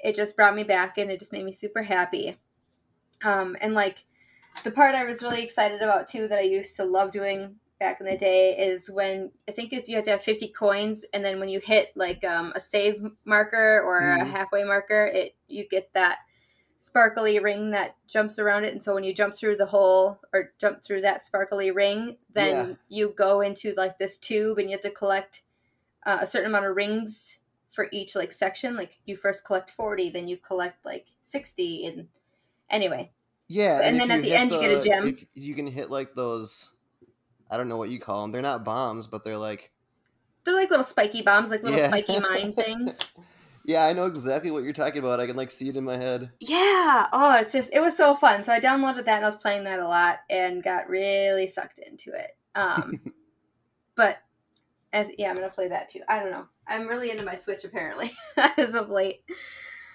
it 0.00 0.14
just 0.14 0.36
brought 0.36 0.54
me 0.54 0.64
back 0.64 0.98
and 0.98 1.10
it 1.10 1.18
just 1.18 1.32
made 1.32 1.44
me 1.44 1.52
super 1.52 1.82
happy. 1.82 2.36
Um, 3.24 3.56
and 3.60 3.74
like 3.74 4.04
the 4.64 4.70
part 4.70 4.94
I 4.94 5.04
was 5.04 5.22
really 5.22 5.42
excited 5.42 5.80
about 5.82 6.08
too 6.08 6.28
that 6.28 6.38
I 6.38 6.42
used 6.42 6.76
to 6.76 6.84
love 6.84 7.10
doing 7.10 7.56
back 7.78 8.00
in 8.00 8.06
the 8.06 8.16
day 8.16 8.56
is 8.56 8.90
when 8.90 9.30
I 9.48 9.52
think 9.52 9.72
you 9.72 9.96
have 9.96 10.04
to 10.04 10.10
have 10.10 10.22
50 10.22 10.48
coins 10.48 11.04
and 11.12 11.24
then 11.24 11.38
when 11.40 11.48
you 11.48 11.60
hit 11.60 11.92
like 11.96 12.24
um, 12.24 12.52
a 12.54 12.60
save 12.60 13.04
marker 13.24 13.82
or 13.82 13.98
a 13.98 14.24
Mhm. 14.24 14.30
halfway 14.30 14.64
marker 14.64 15.06
it 15.06 15.36
you 15.48 15.68
get 15.68 15.92
that 15.92 16.20
sparkly 16.78 17.38
ring 17.38 17.70
that 17.70 17.96
jumps 18.06 18.38
around 18.38 18.64
it 18.64 18.72
and 18.72 18.82
so 18.82 18.94
when 18.94 19.04
you 19.04 19.14
jump 19.14 19.34
through 19.34 19.56
the 19.56 19.66
hole 19.66 20.20
or 20.32 20.52
jump 20.58 20.82
through 20.82 21.00
that 21.02 21.26
sparkly 21.26 21.70
ring 21.70 22.16
then 22.32 22.70
Yeah. 22.70 22.74
you 22.88 23.10
go 23.16 23.40
into 23.40 23.72
like 23.74 23.98
this 23.98 24.18
tube 24.18 24.58
and 24.58 24.68
you 24.70 24.74
have 24.76 24.82
to 24.82 24.90
collect 24.90 25.42
uh, 26.06 26.18
a 26.20 26.26
certain 26.26 26.50
amount 26.50 26.66
of 26.66 26.76
rings 26.76 27.40
for 27.72 27.88
each 27.92 28.14
like 28.14 28.32
section 28.32 28.76
like 28.76 28.98
you 29.06 29.16
first 29.16 29.44
collect 29.44 29.70
40 29.70 30.10
then 30.10 30.28
you 30.28 30.36
collect 30.36 30.84
like 30.84 31.06
60 31.24 31.86
and 31.86 32.08
anyway 32.70 33.10
yeah. 33.48 33.80
And 33.82 33.96
if 33.96 34.02
then 34.02 34.10
at 34.18 34.22
the 34.22 34.34
end 34.34 34.52
you 34.52 34.58
get 34.60 34.78
a 34.78 34.82
gem. 34.88 35.28
you 35.34 35.54
can 35.54 35.66
hit 35.66 35.90
like 35.90 36.14
those. 36.14 36.72
I 37.50 37.56
don't 37.56 37.68
know 37.68 37.76
what 37.76 37.90
you 37.90 37.98
call 37.98 38.22
them. 38.22 38.32
They're 38.32 38.42
not 38.42 38.64
bombs, 38.64 39.06
but 39.06 39.24
they're 39.24 39.38
like. 39.38 39.70
they're 40.44 40.54
like 40.54 40.70
little 40.70 40.84
spiky 40.84 41.22
bombs 41.22 41.50
like 41.50 41.62
little 41.62 41.78
Yeah. 41.78 41.88
spiky 41.88 42.20
mine 42.30 42.52
things 42.52 42.98
Yeah, 43.64 43.84
I 43.84 43.92
know 43.92 44.06
exactly 44.06 44.50
what 44.52 44.62
you're 44.62 44.72
talking 44.72 44.98
about. 45.00 45.18
I 45.18 45.26
can 45.26 45.36
like 45.36 45.50
see 45.50 45.68
it 45.68 45.76
in 45.76 45.82
my 45.84 45.96
head. 45.96 46.30
Yeah. 46.38 47.06
Oh, 47.12 47.36
it's 47.40 47.52
just 47.52 47.74
it 47.74 47.80
was 47.80 47.96
so 47.96 48.14
fun. 48.14 48.44
So 48.44 48.52
I 48.52 48.60
downloaded 48.60 49.04
that 49.06 49.16
and 49.16 49.24
I 49.24 49.28
was 49.28 49.36
playing 49.36 49.64
that 49.64 49.80
a 49.80 49.88
lot 49.88 50.18
and 50.30 50.62
got 50.62 50.88
really 50.88 51.48
sucked 51.48 51.78
into 51.80 52.12
it. 52.12 52.36
Um 52.54 53.00
but 53.96 54.18
as, 54.92 55.08
yeah, 55.18 55.30
I'm 55.30 55.34
gonna 55.34 55.50
play 55.50 55.68
that 55.68 55.88
too. 55.88 56.00
I 56.08 56.20
don't 56.20 56.30
know. 56.30 56.46
I'm 56.68 56.86
really 56.88 57.10
into 57.10 57.24
my 57.24 57.36
Switch 57.36 57.64
apparently 57.64 58.12
as 58.56 58.74
of 58.74 58.88
late. 58.88 59.20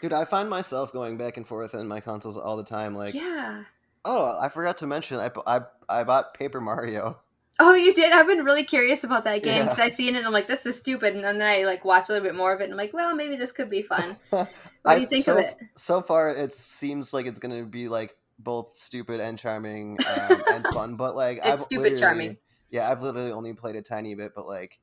Dude, 0.01 0.13
I 0.13 0.25
find 0.25 0.49
myself 0.49 0.91
going 0.91 1.17
back 1.17 1.37
and 1.37 1.47
forth 1.47 1.73
in 1.75 1.87
my 1.87 1.99
consoles 1.99 2.35
all 2.37 2.57
the 2.57 2.63
time. 2.63 2.95
Like, 2.95 3.13
yeah. 3.13 3.63
oh, 4.03 4.37
I 4.39 4.49
forgot 4.49 4.77
to 4.77 4.87
mention, 4.87 5.19
I, 5.19 5.29
I, 5.45 5.61
I 5.87 6.03
bought 6.03 6.33
Paper 6.33 6.59
Mario. 6.59 7.19
Oh, 7.63 7.75
you 7.75 7.93
did. 7.93 8.11
I've 8.11 8.25
been 8.25 8.43
really 8.43 8.63
curious 8.63 9.03
about 9.03 9.23
that 9.25 9.43
game 9.43 9.57
Yeah. 9.57 9.63
because 9.65 9.79
I 9.79 9.89
seen 9.89 10.15
it 10.15 10.19
and 10.19 10.25
I'm 10.25 10.33
like, 10.33 10.47
this 10.47 10.65
is 10.65 10.79
stupid, 10.79 11.13
and 11.15 11.23
then 11.23 11.41
I 11.41 11.63
like 11.63 11.85
watch 11.85 12.09
a 12.09 12.13
little 12.13 12.27
bit 12.27 12.35
more 12.35 12.51
of 12.53 12.59
it 12.59 12.65
and 12.65 12.73
I'm 12.73 12.77
like, 12.77 12.91
well, 12.93 13.15
maybe 13.15 13.35
this 13.35 13.51
could 13.51 13.69
be 13.69 13.83
fun. 13.83 14.17
What 14.83 14.93
I- 14.93 14.95
do 14.95 15.01
you 15.01 15.07
think 15.07 15.25
so, 15.25 15.37
of 15.37 15.45
it? 15.45 15.55
So 15.75 16.01
far, 16.01 16.31
it 16.31 16.55
seems 16.55 17.13
like 17.13 17.27
it's 17.27 17.37
gonna 17.37 17.63
be 17.65 17.87
like 17.87 18.15
both 18.39 18.75
stupid 18.75 19.19
and 19.19 19.37
charming 19.37 19.99
um, 20.07 20.43
and 20.51 20.65
fun. 20.73 20.95
But 20.95 21.15
like, 21.15 21.37
It's 21.37 21.45
I've 21.47 21.61
stupid 21.61 21.99
charming. 21.99 22.37
Yeah, 22.71 22.89
I've 22.89 23.03
literally 23.03 23.31
only 23.31 23.53
played 23.53 23.75
a 23.75 23.83
tiny 23.83 24.15
bit, 24.15 24.31
but 24.35 24.47
like, 24.47 24.79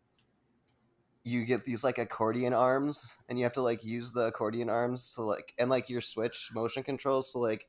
you 1.24 1.44
get 1.44 1.64
these 1.64 1.82
like 1.82 1.98
accordion 1.98 2.52
arms, 2.54 3.16
and 3.28 3.38
you 3.38 3.44
have 3.44 3.54
to 3.54 3.62
like 3.62 3.84
use 3.84 4.12
the 4.12 4.26
accordion 4.26 4.70
arms 4.70 5.14
to 5.14 5.22
like, 5.22 5.52
and 5.58 5.68
like 5.68 5.90
your 5.90 6.00
Switch 6.00 6.50
motion 6.54 6.84
controls 6.84 7.32
to 7.32 7.38
like 7.38 7.66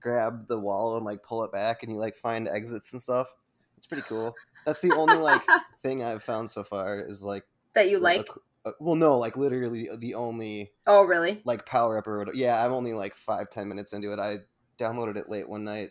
grab 0.00 0.48
the 0.48 0.58
wall 0.58 0.96
and 0.96 1.04
like 1.04 1.22
pull 1.22 1.44
it 1.44 1.52
back, 1.52 1.82
and 1.82 1.92
you 1.92 1.98
like 1.98 2.16
find 2.16 2.48
exits 2.48 2.92
and 2.94 3.02
stuff. 3.02 3.28
It's 3.76 3.86
pretty 3.86 4.04
cool. 4.08 4.34
That's 4.64 4.80
the 4.80 4.92
only 4.92 5.16
like 5.18 5.42
thing 5.82 6.02
I've 6.02 6.22
found 6.22 6.50
so 6.50 6.64
far 6.64 7.00
is 7.00 7.22
like 7.24 7.44
that 7.74 7.90
you 7.90 7.98
like? 7.98 8.20
acc- 8.20 8.38
uh, 8.64 8.72
well, 8.80 8.96
no, 8.96 9.16
like 9.18 9.36
literally 9.36 9.88
the 9.98 10.14
only 10.14 10.72
Oh, 10.86 11.04
really? 11.04 11.40
like 11.44 11.66
power 11.66 11.98
up 11.98 12.08
or 12.08 12.18
whatever. 12.18 12.36
Yeah, 12.36 12.64
I'm 12.64 12.72
only 12.72 12.92
like 12.94 13.14
five 13.14 13.48
ten 13.50 13.68
minutes 13.68 13.92
into 13.92 14.12
it. 14.12 14.18
I 14.18 14.38
downloaded 14.78 15.16
it 15.16 15.28
late 15.30 15.48
one 15.48 15.64
night 15.64 15.90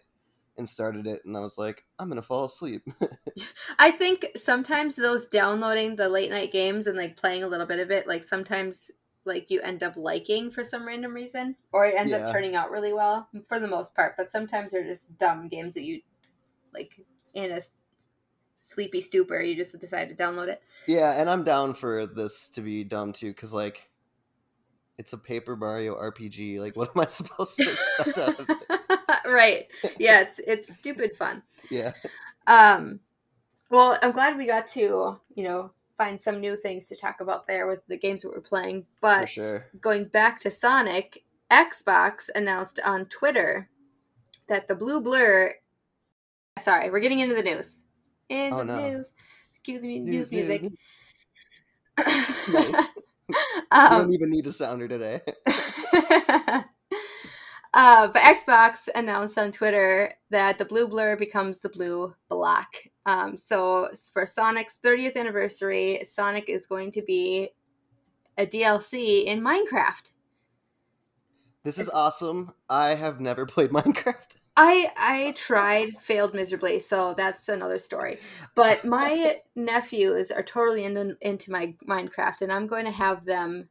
and 0.57 0.67
started 0.67 1.07
it, 1.07 1.21
and 1.25 1.35
I 1.37 1.39
was 1.41 1.57
like, 1.57 1.83
I'm 1.99 2.09
gonna 2.09 2.21
fall 2.21 2.43
asleep. 2.45 2.83
I 3.79 3.91
think 3.91 4.25
sometimes 4.35 4.95
those 4.95 5.25
downloading 5.25 5.95
the 5.95 6.09
late 6.09 6.29
night 6.29 6.51
games 6.51 6.87
and 6.87 6.97
like 6.97 7.17
playing 7.17 7.43
a 7.43 7.47
little 7.47 7.65
bit 7.65 7.79
of 7.79 7.91
it, 7.91 8.07
like 8.07 8.23
sometimes 8.23 8.91
like 9.25 9.49
you 9.49 9.59
end 9.61 9.81
up 9.81 9.93
liking 9.95 10.51
for 10.51 10.63
some 10.63 10.85
random 10.87 11.13
reason, 11.13 11.55
or 11.71 11.85
it 11.85 11.95
ends 11.97 12.11
Yeah. 12.11 12.19
up 12.27 12.31
turning 12.31 12.55
out 12.55 12.71
really 12.71 12.93
well 12.93 13.27
for 13.47 13.59
the 13.59 13.67
most 13.67 13.95
part. 13.95 14.15
But 14.17 14.31
sometimes 14.31 14.71
they're 14.71 14.83
just 14.85 15.17
dumb 15.17 15.47
games 15.47 15.75
that 15.75 15.83
you 15.83 16.01
like 16.73 16.99
in 17.35 17.51
a 17.51 17.61
sleepy 18.59 19.01
stupor. 19.01 19.41
You 19.41 19.55
just 19.55 19.77
decide 19.79 20.09
to 20.09 20.15
download 20.15 20.47
it. 20.47 20.61
yeah, 20.87 21.19
and 21.19 21.29
I'm 21.29 21.43
down 21.43 21.73
for 21.73 22.07
this 22.07 22.49
to 22.49 22.61
be 22.61 22.83
dumb 22.83 23.13
too, 23.13 23.29
because 23.29 23.53
like, 23.53 23.89
it's 24.97 25.13
a 25.13 25.17
Paper 25.17 25.55
Mario 25.55 25.95
RPG. 25.95 26.59
Like, 26.59 26.75
what 26.75 26.91
am 26.95 27.01
I 27.01 27.07
supposed 27.07 27.57
to 27.57 27.71
expect 27.71 28.17
out 28.17 28.39
of 28.39 28.49
it? 28.49 28.79
right? 29.25 29.67
Yeah, 29.99 30.21
it's 30.21 30.39
it's 30.39 30.73
stupid 30.73 31.15
fun. 31.15 31.43
Yeah, 31.69 31.91
Um, 32.47 32.99
well, 33.69 33.97
I'm 34.01 34.11
glad 34.11 34.37
we 34.37 34.45
got 34.45 34.67
to 34.69 35.19
you 35.35 35.43
know 35.43 35.71
find 35.97 36.21
some 36.21 36.41
new 36.41 36.57
things 36.57 36.87
to 36.89 36.95
talk 36.95 37.21
about 37.21 37.47
there 37.47 37.67
with 37.67 37.79
the 37.87 37.97
games 37.97 38.21
that 38.21 38.29
we're 38.29 38.41
playing. 38.41 38.85
But 39.01 39.29
sure. 39.29 39.65
going 39.79 40.05
back 40.05 40.39
to 40.41 40.51
Sonic, 40.51 41.23
Xbox 41.51 42.29
announced 42.35 42.79
on 42.85 43.05
Twitter 43.05 43.69
that 44.47 44.67
the 44.67 44.75
Blue 44.75 45.01
Blur. 45.01 45.53
Sorry, 46.59 46.89
we're 46.89 46.99
getting 46.99 47.19
into 47.19 47.35
the 47.35 47.43
news. 47.43 47.77
In 48.29 48.53
Oh, 48.53 48.57
the 48.57 48.63
no. 48.65 48.89
news. 48.89 49.11
The 49.65 49.79
mu- 49.81 49.99
news, 49.99 50.31
music. 50.31 50.63
Nice. 51.97 52.83
You 53.27 53.35
um, 53.71 54.01
don't 54.01 54.13
even 54.13 54.29
need 54.29 54.45
a 54.45 54.51
sounder 54.51 54.87
today. 54.87 55.21
uh, 55.47 56.63
but 57.73 58.21
Xbox 58.21 58.87
announced 58.93 59.37
on 59.39 59.51
Twitter 59.51 60.11
that 60.29 60.59
the 60.59 60.65
blue 60.65 60.87
blur 60.87 61.15
becomes 61.15 61.59
the 61.59 61.69
blue 61.69 62.13
black. 62.29 62.91
Um, 63.07 63.37
so 63.37 63.89
for 64.13 64.25
Sonic's 64.27 64.77
30th 64.83 65.15
anniversary, 65.15 66.01
Sonic 66.05 66.49
is 66.49 66.67
going 66.67 66.91
to 66.91 67.01
be 67.01 67.49
a 68.37 68.45
DLC 68.45 69.25
in 69.25 69.41
Minecraft. 69.41 70.11
This 71.63 71.79
is 71.79 71.89
awesome. 71.89 72.53
I 72.69 72.93
have 72.93 73.19
never 73.19 73.47
played 73.47 73.69
Minecraft. 73.71 74.35
I 74.57 74.91
I 74.97 75.33
tried, 75.35 75.97
failed 75.97 76.33
miserably, 76.33 76.79
so 76.79 77.13
that's 77.13 77.49
another 77.49 77.79
story. 77.79 78.19
But 78.55 78.85
my 78.85 79.41
nephews 79.55 80.31
are 80.31 80.43
totally 80.43 80.85
into 80.85 81.17
into 81.21 81.51
my 81.51 81.75
Minecraft, 81.87 82.41
and 82.41 82.51
I'm 82.51 82.67
going 82.67 82.85
to 82.85 82.91
have 82.91 83.25
them 83.25 83.67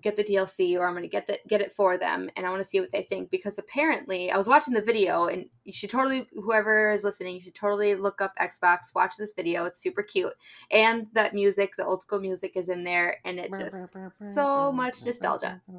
get 0.00 0.16
the 0.16 0.24
DLC, 0.24 0.76
or 0.78 0.86
I'm 0.86 0.94
going 0.94 1.02
to 1.04 1.08
get 1.08 1.26
the, 1.26 1.38
get 1.48 1.60
it 1.60 1.72
for 1.72 1.96
them, 1.96 2.28
and 2.36 2.44
I 2.46 2.50
want 2.50 2.60
to 2.60 2.68
see 2.68 2.80
what 2.80 2.90
they 2.92 3.02
think 3.02 3.30
because 3.30 3.58
apparently 3.58 4.32
I 4.32 4.36
was 4.36 4.48
watching 4.48 4.74
the 4.74 4.82
video, 4.82 5.26
and 5.26 5.46
you 5.64 5.72
should 5.72 5.90
totally 5.90 6.26
whoever 6.32 6.92
is 6.92 7.04
listening, 7.04 7.36
you 7.36 7.42
should 7.42 7.54
totally 7.54 7.94
look 7.94 8.22
up 8.22 8.32
Xbox, 8.40 8.94
watch 8.94 9.16
this 9.18 9.32
video. 9.34 9.66
It's 9.66 9.80
super 9.80 10.02
cute, 10.02 10.32
and 10.70 11.08
that 11.12 11.34
music, 11.34 11.76
the 11.76 11.84
old 11.86 12.02
school 12.02 12.20
music, 12.20 12.52
is 12.56 12.70
in 12.70 12.84
there, 12.84 13.18
and 13.26 13.38
it 13.38 13.52
just 13.52 13.94
so 14.34 14.72
much 14.72 15.04
nostalgia. 15.04 15.60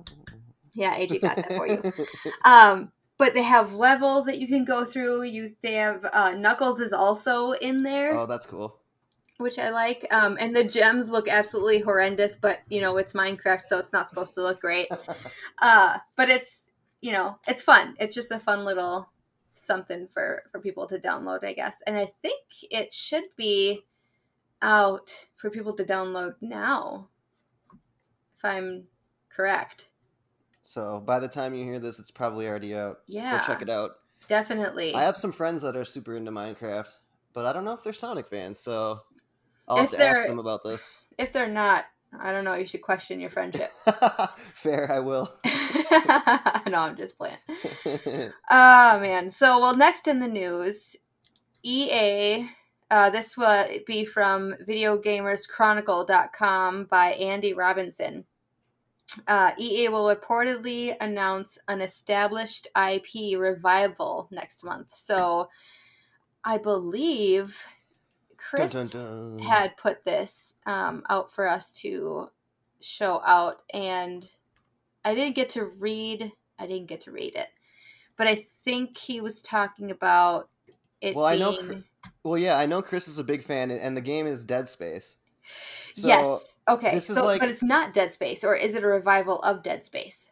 Yeah, 0.75 0.95
AG 0.95 1.19
got 1.19 1.35
that 1.35 1.53
for 1.53 1.67
you. 1.67 1.93
Um, 2.45 2.91
but 3.17 3.33
they 3.33 3.43
have 3.43 3.73
levels 3.73 4.25
that 4.25 4.39
you 4.39 4.47
can 4.47 4.65
go 4.65 4.85
through. 4.85 5.23
You 5.23 5.55
they 5.61 5.73
have 5.73 6.05
uh, 6.13 6.31
Knuckles 6.31 6.79
is 6.79 6.93
also 6.93 7.51
in 7.53 7.77
there, 7.77 8.17
Oh, 8.17 8.25
that's 8.25 8.45
cool. 8.45 8.79
which 9.37 9.59
I 9.59 9.69
like. 9.69 10.05
Um, 10.11 10.37
and 10.39 10.55
the 10.55 10.63
gems 10.63 11.09
look 11.09 11.27
absolutely 11.27 11.79
horrendous, 11.79 12.35
but 12.35 12.59
you 12.69 12.81
know 12.81 12.97
it's 12.97 13.13
Minecraft, 13.13 13.61
so 13.61 13.77
it's 13.79 13.93
not 13.93 14.09
supposed 14.09 14.33
to 14.35 14.41
look 14.41 14.59
great. 14.61 14.87
Uh, 15.61 15.97
but 16.15 16.29
it's 16.29 16.63
you 17.01 17.11
know 17.11 17.37
it's 17.47 17.63
fun. 17.63 17.95
It's 17.99 18.15
just 18.15 18.31
a 18.31 18.39
fun 18.39 18.65
little 18.65 19.09
something 19.55 20.09
for 20.13 20.43
for 20.51 20.59
people 20.59 20.87
to 20.87 20.99
download, 20.99 21.45
I 21.45 21.53
guess. 21.53 21.81
And 21.87 21.95
I 21.97 22.07
think 22.21 22.41
it 22.69 22.91
should 22.91 23.23
be 23.37 23.85
out 24.61 25.09
for 25.35 25.49
people 25.49 25.73
to 25.73 25.83
download 25.85 26.35
now, 26.41 27.07
if 28.37 28.43
I'm 28.43 28.85
correct. 29.29 29.89
So 30.63 31.01
by 31.05 31.19
the 31.19 31.27
time 31.27 31.53
you 31.53 31.63
hear 31.65 31.77
this, 31.79 31.99
it's 31.99 32.09
probably 32.11 32.47
already 32.47 32.73
out. 32.75 32.99
Yeah, 33.07 33.37
Go 33.39 33.43
check 33.45 33.61
it 33.61 33.69
out. 33.69 33.97
definitely. 34.27 34.95
I 34.95 35.03
have 35.03 35.15
some 35.17 35.31
friends 35.31 35.61
that 35.61 35.75
are 35.75 35.85
super 35.85 36.15
into 36.15 36.31
Minecraft, 36.31 36.89
but 37.33 37.45
I 37.45 37.53
don't 37.53 37.65
know 37.65 37.73
if 37.73 37.83
they're 37.83 37.93
Sonic 37.93 38.25
fans, 38.27 38.59
so 38.59 39.01
I'll 39.67 39.77
If 39.77 39.91
have 39.91 39.99
to 39.99 40.05
ask 40.05 40.25
them 40.25 40.39
about 40.39 40.63
this. 40.63 40.97
if 41.17 41.31
they're 41.33 41.47
not, 41.49 41.85
I 42.17 42.31
don't 42.31 42.43
know. 42.45 42.53
You 42.55 42.65
should 42.65 42.81
question 42.81 43.19
your 43.19 43.29
friendship. 43.29 43.69
Fair, 44.53 44.89
I 44.91 44.99
will. 44.99 45.29
no, 46.69 46.77
I'm 46.79 46.95
just 46.95 47.17
playing. 47.17 47.37
Oh 48.49 48.99
man. 48.99 49.29
So 49.31 49.59
well, 49.59 49.75
next 49.75 50.07
in 50.07 50.19
the 50.19 50.27
news, 50.27 50.95
EA. 51.63 52.47
Uh, 52.91 53.09
this 53.09 53.35
will 53.35 53.65
be 53.87 54.05
from 54.05 54.53
VideoGamersChronicle.com 54.67 56.83
by 56.85 57.07
Andy 57.13 57.53
Robinson. 57.53 58.23
Uh, 59.27 59.51
EA 59.57 59.89
will 59.89 60.05
reportedly 60.15 60.95
announce 61.01 61.57
an 61.67 61.81
established 61.81 62.67
IP 62.75 63.37
revival 63.39 64.27
next 64.31 64.63
month. 64.63 64.91
So, 64.91 65.49
I 66.43 66.57
believe 66.57 67.61
Chris 68.37 68.73
Dun, 68.73 68.87
dun, 68.87 69.37
dun. 69.37 69.47
had 69.47 69.77
put 69.77 70.03
this 70.03 70.55
um, 70.65 71.03
out 71.09 71.31
for 71.31 71.47
us 71.47 71.73
to 71.81 72.29
show 72.81 73.21
out, 73.25 73.61
and 73.73 74.27
I 75.05 75.15
didn't 75.15 75.35
get 75.35 75.49
to 75.51 75.65
read. 75.65 76.31
I 76.59 76.67
didn't 76.67 76.87
get 76.87 77.01
to 77.01 77.11
read 77.11 77.35
it, 77.35 77.47
but 78.17 78.27
I 78.27 78.45
think 78.63 78.97
he 78.97 79.21
was 79.21 79.41
talking 79.41 79.91
about 79.91 80.49
it 81.01 81.15
Well, 81.15 81.25
I 81.25 81.35
know. 81.37 81.57
Chris- 81.57 81.83
Well, 82.23 82.37
yeah, 82.37 82.57
I 82.57 82.65
know 82.65 82.81
Chris 82.81 83.07
is 83.07 83.19
a 83.19 83.23
big 83.23 83.43
fan, 83.43 83.69
and- 83.71 83.79
and 83.79 83.95
the 83.97 84.01
game 84.01 84.27
is 84.27 84.43
Dead 84.43 84.67
Space. 84.69 85.17
So 85.93 86.07
yes. 86.07 86.52
Okay. 86.67 86.93
this 86.95 87.09
is 87.09 87.17
so, 87.17 87.25
like- 87.25 87.39
but 87.41 87.49
it's 87.49 87.63
not 87.63 87.93
Dead 87.93 88.13
Space, 88.13 88.43
or 88.43 88.55
is 88.55 88.75
it 88.75 88.83
a 88.83 88.87
revival 88.87 89.39
of 89.39 89.63
Dead 89.63 89.85
Space? 89.85 90.29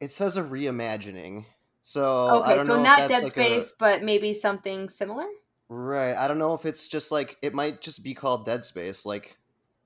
it 0.00 0.12
says 0.12 0.36
a 0.36 0.42
reimagining. 0.42 1.44
So 1.80 2.26
I 2.26 2.36
Okay, 2.38 2.54
don't 2.56 2.66
so 2.66 2.76
know 2.76 2.82
not 2.82 3.08
Dead 3.08 3.22
like 3.22 3.30
Space, 3.30 3.72
but 3.78 4.02
maybe 4.02 4.34
something 4.34 4.88
similar. 4.88 5.26
Right. 5.68 6.14
I 6.16 6.26
don't 6.26 6.38
know 6.40 6.54
if 6.54 6.66
it's 6.66 6.88
just 6.88 7.12
like 7.12 7.36
it 7.40 7.54
might 7.54 7.80
just 7.80 8.02
be 8.02 8.12
called 8.12 8.44
Dead 8.44 8.64
Space, 8.64 9.06
like 9.06 9.38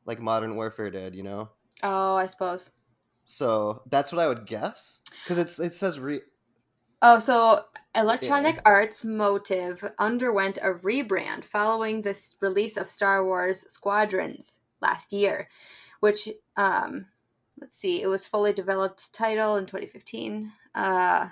like 0.07 0.19
Modern 0.19 0.57
Warfare 0.57 0.91
did, 0.91 1.15
you 1.15 1.23
know. 1.23 1.51
Oh, 1.83 2.15
I 2.17 2.27
suppose. 2.27 2.71
So 3.27 3.83
that's 3.91 4.11
what 4.11 4.23
I 4.23 4.29
would 4.29 4.47
guess 4.47 5.01
because 5.25 5.37
it's 5.37 5.61
it 5.61 5.75
says 5.75 6.01
re. 6.01 6.23
Oh, 7.03 7.19
so 7.19 7.61
Electronic 7.95 8.59
Arts 8.65 9.05
Motive 9.05 9.85
underwent 9.99 10.57
a 10.63 10.73
rebrand 10.73 11.45
following 11.45 12.01
this 12.01 12.37
release 12.41 12.79
of 12.79 12.89
Star 12.89 13.23
Wars 13.23 13.71
Squadrons 13.71 14.55
last 14.81 15.13
year, 15.13 15.49
which 16.01 16.29
um 16.57 17.07
let's 17.61 17.79
see, 17.79 18.03
it 18.03 18.07
was 18.07 18.27
fully 18.27 18.53
developed 18.53 19.13
title 19.13 19.57
in 19.57 19.67
2015. 19.67 20.53
Uh 20.75 21.29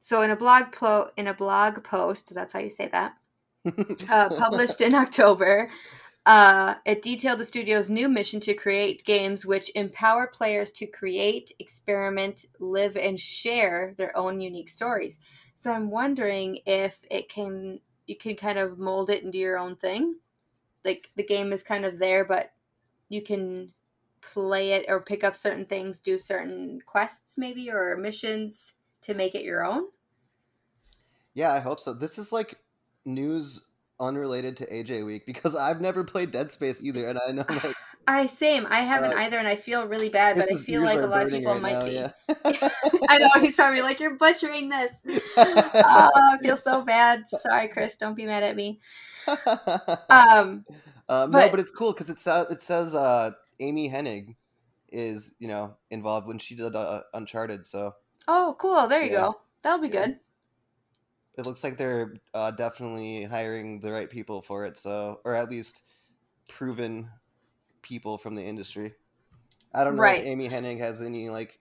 so 0.00 0.20
in 0.20 0.30
a 0.30 0.36
blog 0.36 0.72
po- 0.72 1.10
in 1.16 1.26
a 1.28 1.34
blog 1.34 1.82
post, 1.82 2.34
that's 2.34 2.52
how 2.52 2.58
you 2.58 2.70
say 2.70 2.88
that, 2.88 3.16
uh, 4.10 4.30
published 4.30 4.80
in 4.82 4.94
October, 4.94 5.70
uh, 6.26 6.76
it 6.86 7.02
detailed 7.02 7.38
the 7.38 7.44
studio's 7.44 7.90
new 7.90 8.08
mission 8.08 8.40
to 8.40 8.54
create 8.54 9.04
games 9.04 9.44
which 9.44 9.70
empower 9.74 10.26
players 10.26 10.70
to 10.70 10.86
create, 10.86 11.52
experiment, 11.58 12.46
live, 12.58 12.96
and 12.96 13.20
share 13.20 13.94
their 13.98 14.16
own 14.16 14.40
unique 14.40 14.70
stories. 14.70 15.18
So 15.54 15.72
I'm 15.72 15.90
wondering 15.90 16.58
if 16.66 16.98
it 17.10 17.28
can 17.28 17.80
you 18.06 18.16
can 18.16 18.36
kind 18.36 18.58
of 18.58 18.78
mold 18.78 19.08
it 19.10 19.22
into 19.22 19.38
your 19.38 19.58
own 19.58 19.76
thing. 19.76 20.16
Like 20.84 21.10
the 21.16 21.24
game 21.24 21.52
is 21.52 21.62
kind 21.62 21.84
of 21.84 21.98
there, 21.98 22.24
but 22.24 22.52
you 23.08 23.22
can 23.22 23.72
play 24.20 24.72
it 24.72 24.86
or 24.88 25.00
pick 25.00 25.24
up 25.24 25.36
certain 25.36 25.66
things, 25.66 26.00
do 26.00 26.18
certain 26.18 26.80
quests 26.86 27.36
maybe 27.36 27.70
or 27.70 27.96
missions 27.96 28.72
to 29.02 29.14
make 29.14 29.34
it 29.34 29.42
your 29.42 29.64
own. 29.64 29.84
Yeah, 31.34 31.52
I 31.52 31.60
hope 31.60 31.80
so. 31.80 31.92
This 31.92 32.18
is 32.18 32.32
like 32.32 32.58
news 33.04 33.70
unrelated 34.00 34.56
to 34.56 34.66
AJ 34.66 35.04
Week 35.04 35.26
because 35.26 35.54
I've 35.54 35.80
never 35.80 36.04
played 36.04 36.30
Dead 36.30 36.50
Space 36.50 36.82
either, 36.82 37.08
and 37.08 37.18
I 37.26 37.32
know 37.32 37.44
like 37.48 37.76
I 38.06 38.26
same. 38.26 38.66
I 38.68 38.80
haven't 38.80 39.12
Uh, 39.12 39.20
either, 39.20 39.38
and 39.38 39.48
I 39.48 39.56
feel 39.56 39.88
really 39.88 40.08
bad, 40.08 40.36
but 40.36 40.44
I 40.50 40.56
feel 40.56 40.82
like 40.82 40.98
a 40.98 41.06
lot 41.06 41.24
of 41.24 41.32
people 41.32 41.52
right 41.52 41.62
might 41.62 41.78
now, 41.78 41.84
be. 41.84 41.92
Yeah. 41.92 42.10
I 43.08 43.18
know 43.18 43.28
he's 43.40 43.54
probably 43.54 43.82
like, 43.82 44.00
"You're 44.00 44.16
butchering 44.16 44.68
this." 44.68 44.92
oh, 45.36 45.70
I 46.14 46.38
feel 46.42 46.56
so 46.56 46.82
bad. 46.82 47.28
Sorry, 47.28 47.68
Chris. 47.68 47.96
Don't 47.96 48.14
be 48.14 48.26
mad 48.26 48.42
at 48.42 48.56
me. 48.56 48.80
Um, 50.10 50.64
um, 51.08 51.30
no, 51.30 51.38
but- 51.38 51.50
but 51.52 51.60
it's 51.60 51.70
cool 51.70 51.92
because 51.92 52.10
it 52.10 52.18
says 52.18 52.46
it 52.50 52.62
says 52.62 52.94
uh, 52.94 53.32
Amy 53.60 53.90
Hennig 53.90 54.36
is 54.90 55.34
you 55.38 55.48
know 55.48 55.74
involved 55.90 56.26
when 56.26 56.38
she 56.38 56.54
did 56.54 56.74
uh, 56.76 57.00
Uncharted, 57.14 57.66
so 57.66 57.94
oh, 58.28 58.56
cool. 58.58 58.86
There 58.86 59.02
you 59.02 59.10
Yeah. 59.12 59.20
go. 59.22 59.40
That'll 59.62 59.80
be 59.80 59.88
Yeah. 59.88 60.06
good. 60.06 60.20
it 61.36 61.44
looks 61.46 61.64
like 61.64 61.76
they're 61.76 62.14
uh, 62.32 62.52
definitely 62.52 63.24
hiring 63.24 63.80
the 63.80 63.90
right 63.90 64.08
people 64.08 64.40
for 64.40 64.64
it. 64.66 64.78
So, 64.78 65.20
or 65.24 65.34
at 65.34 65.50
least 65.50 65.82
proven 66.48 67.10
people 67.82 68.18
from 68.18 68.36
the 68.36 68.42
industry. 68.44 68.94
I 69.74 69.82
don't 69.82 69.96
know 69.96 70.02
Right. 70.02 70.20
if 70.20 70.26
Amy 70.26 70.48
Hennig 70.48 70.78
has 70.78 71.02
any 71.02 71.28
like 71.30 71.58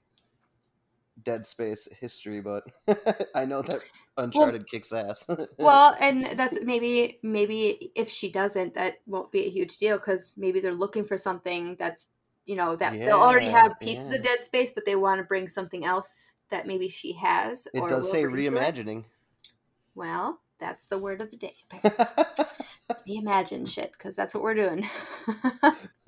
Dead 1.24 1.46
Space 1.48 1.88
history, 2.00 2.40
but 2.40 2.66
I 3.36 3.46
know 3.46 3.62
that 3.64 3.82
Uncharted 4.18 4.68
kicks 4.68 4.94
ass. 4.94 5.28
Well, 5.58 5.96
and 6.00 6.26
that's 6.26 6.64
maybe 6.64 7.20
maybe 7.24 7.92
if 7.96 8.10
she 8.10 8.32
doesn't, 8.32 8.76
that 8.76 9.00
won't 9.08 9.32
be 9.32 9.46
a 9.46 9.50
huge 9.50 9.78
deal 9.78 9.98
because 9.98 10.36
maybe 10.38 10.60
they're 10.60 10.74
looking 10.74 11.04
for 11.04 11.18
something 11.18 11.76
that's 11.80 12.08
you 12.46 12.56
know 12.56 12.76
that 12.76 12.94
they'll 12.94 13.18
already 13.20 13.48
have 13.48 13.80
pieces 13.80 14.12
yeah. 14.12 14.18
of 14.18 14.24
Dead 14.24 14.46
Space, 14.46 14.72
but 14.72 14.86
they 14.86 14.96
want 14.96 15.20
to 15.20 15.24
bring 15.24 15.48
something 15.48 15.86
else 15.86 16.34
that 16.50 16.68
maybe 16.68 16.90
she 16.90 17.14
has. 17.14 17.68
it 17.74 17.88
does 17.88 18.12
say 18.12 18.24
it. 18.24 18.30
reimagining. 18.30 19.06
Well, 19.96 20.40
that's 20.60 20.86
the 20.86 20.98
word 20.98 21.22
of 21.22 21.30
the 21.30 21.38
day. 21.38 21.56
Reimagine 23.08 23.68
shit 23.68 23.92
because 23.94 24.16
that's 24.16 24.34
what 24.34 24.44
we're 24.44 24.54
doing. 24.54 24.88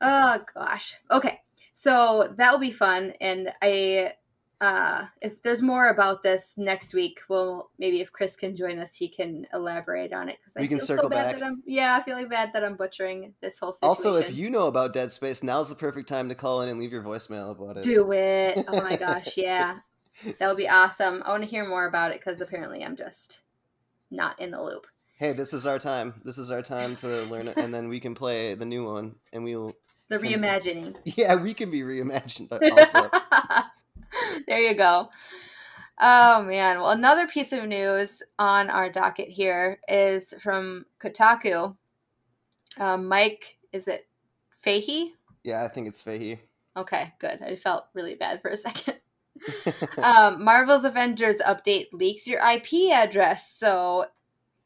oh 0.00 0.44
gosh. 0.54 0.96
Okay. 1.10 1.40
So 1.72 2.34
that 2.36 2.52
will 2.52 2.58
be 2.58 2.72
fun 2.72 3.12
and 3.20 3.52
I 3.62 4.14
uh 4.60 5.06
if 5.22 5.40
there's 5.42 5.62
more 5.62 5.88
about 5.88 6.22
this 6.24 6.58
next 6.58 6.92
week, 6.92 7.20
well 7.28 7.70
maybe 7.78 8.00
if 8.00 8.10
Chris 8.12 8.34
can 8.36 8.56
join 8.56 8.78
us 8.78 8.94
he 8.94 9.08
can 9.08 9.46
elaborate 9.54 10.12
on 10.12 10.28
it 10.28 10.38
cuz 10.44 10.54
I 10.56 10.60
We 10.62 10.68
can 10.68 10.78
feel 10.78 10.86
circle 10.86 11.04
so 11.04 11.08
bad 11.10 11.30
back. 11.30 11.38
that 11.38 11.44
I'm 11.46 11.62
yeah, 11.66 11.96
I 11.96 12.02
feel 12.02 12.16
like 12.16 12.28
bad 12.28 12.50
that 12.54 12.64
I'm 12.64 12.76
butchering 12.76 13.34
this 13.40 13.58
whole 13.58 13.72
situation. 13.72 13.88
also, 13.88 14.14
if 14.16 14.34
you 14.36 14.50
know 14.50 14.66
about 14.66 14.92
Dead 14.92 15.12
Space, 15.12 15.42
now's 15.42 15.68
the 15.68 15.74
perfect 15.76 16.08
time 16.08 16.28
to 16.28 16.34
call 16.34 16.62
in 16.62 16.68
and 16.68 16.78
leave 16.80 16.92
your 16.92 17.02
voicemail 17.02 17.50
about 17.52 17.76
it. 17.76 17.82
do 17.84 18.10
it. 18.12 18.64
Oh 18.68 18.82
my 18.82 18.96
gosh, 19.06 19.36
yeah. 19.36 19.78
That 20.38 20.48
would 20.48 20.56
be 20.56 20.68
awesome. 20.68 21.22
I 21.24 21.30
want 21.30 21.44
to 21.44 21.48
hear 21.48 21.64
more 21.68 21.86
about 21.86 22.10
it 22.10 22.20
cuz 22.22 22.40
apparently 22.40 22.84
I'm 22.84 22.96
just 22.96 23.42
not 24.10 24.40
in 24.40 24.50
the 24.50 24.60
loop. 24.62 24.86
Hey, 25.18 25.32
this 25.32 25.52
is 25.52 25.66
our 25.66 25.78
time. 25.78 26.20
This 26.24 26.38
is 26.38 26.50
our 26.50 26.62
time 26.62 26.96
to 26.96 27.06
learn 27.24 27.46
it, 27.48 27.56
and 27.56 27.72
then 27.74 27.88
we 27.88 28.00
can 28.00 28.14
play 28.14 28.54
the 28.54 28.64
new 28.66 28.84
one, 28.84 29.16
and 29.32 29.44
we'll. 29.44 29.74
The 30.08 30.18
Can- 30.18 30.40
reimagining. 30.42 30.96
Yeah, 31.16 31.34
we 31.36 31.54
can 31.54 31.70
be 31.70 31.82
reimagined 31.82 32.50
also. 32.72 33.10
there 34.48 34.60
you 34.60 34.74
go. 34.74 35.08
Oh 36.00 36.42
man. 36.42 36.78
Well, 36.78 36.90
another 36.90 37.26
piece 37.26 37.52
of 37.52 37.66
news 37.66 38.22
on 38.38 38.70
our 38.70 38.90
docket 38.90 39.28
here 39.28 39.80
is 39.88 40.32
from 40.40 40.86
Kotaku. 41.00 41.76
Um, 42.78 43.08
Mike, 43.08 43.58
is 43.72 43.88
it 43.88 44.06
Fahey? 44.62 45.14
yeah, 45.44 45.64
I 45.64 45.68
think 45.68 45.88
it's 45.88 46.02
Fahey. 46.02 46.38
Okay, 46.76 47.12
good. 47.18 47.40
I 47.42 47.56
felt 47.56 47.86
really 47.94 48.14
bad 48.14 48.40
for 48.42 48.50
a 48.50 48.56
second. 48.56 48.98
um, 50.02 50.42
Marvel's 50.42 50.84
Avengers 50.84 51.38
update 51.38 51.86
leaks 51.92 52.26
your 52.26 52.40
IP 52.40 52.92
address. 52.92 53.52
So, 53.52 54.06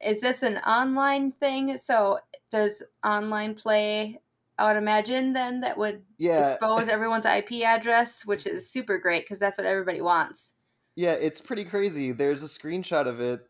is 0.05 0.21
this 0.21 0.43
an 0.43 0.59
online 0.59 1.33
thing? 1.33 1.77
So, 1.79 2.19
there's 2.51 2.83
online 3.05 3.55
play, 3.55 4.21
I 4.59 4.69
would 4.69 4.77
imagine, 4.77 5.33
then 5.33 5.61
that 5.61 5.77
would 5.79 6.03
yeah, 6.19 6.53
expose 6.53 6.89
everyone's 6.89 7.25
IP 7.27 7.63
address, 7.65 8.25
which 8.27 8.47
is 8.47 8.71
super 8.71 8.99
great 8.99 9.25
because 9.25 9.39
that's 9.39 9.59
what 9.59 9.67
everybody 9.67 10.01
wants. 10.01 10.53
yeah, 10.97 11.13
it's 11.13 11.41
pretty 11.41 11.65
crazy. 11.65 12.13
There's 12.13 12.43
a 12.43 12.47
screenshot 12.47 13.07
of 13.07 13.21
it, 13.21 13.41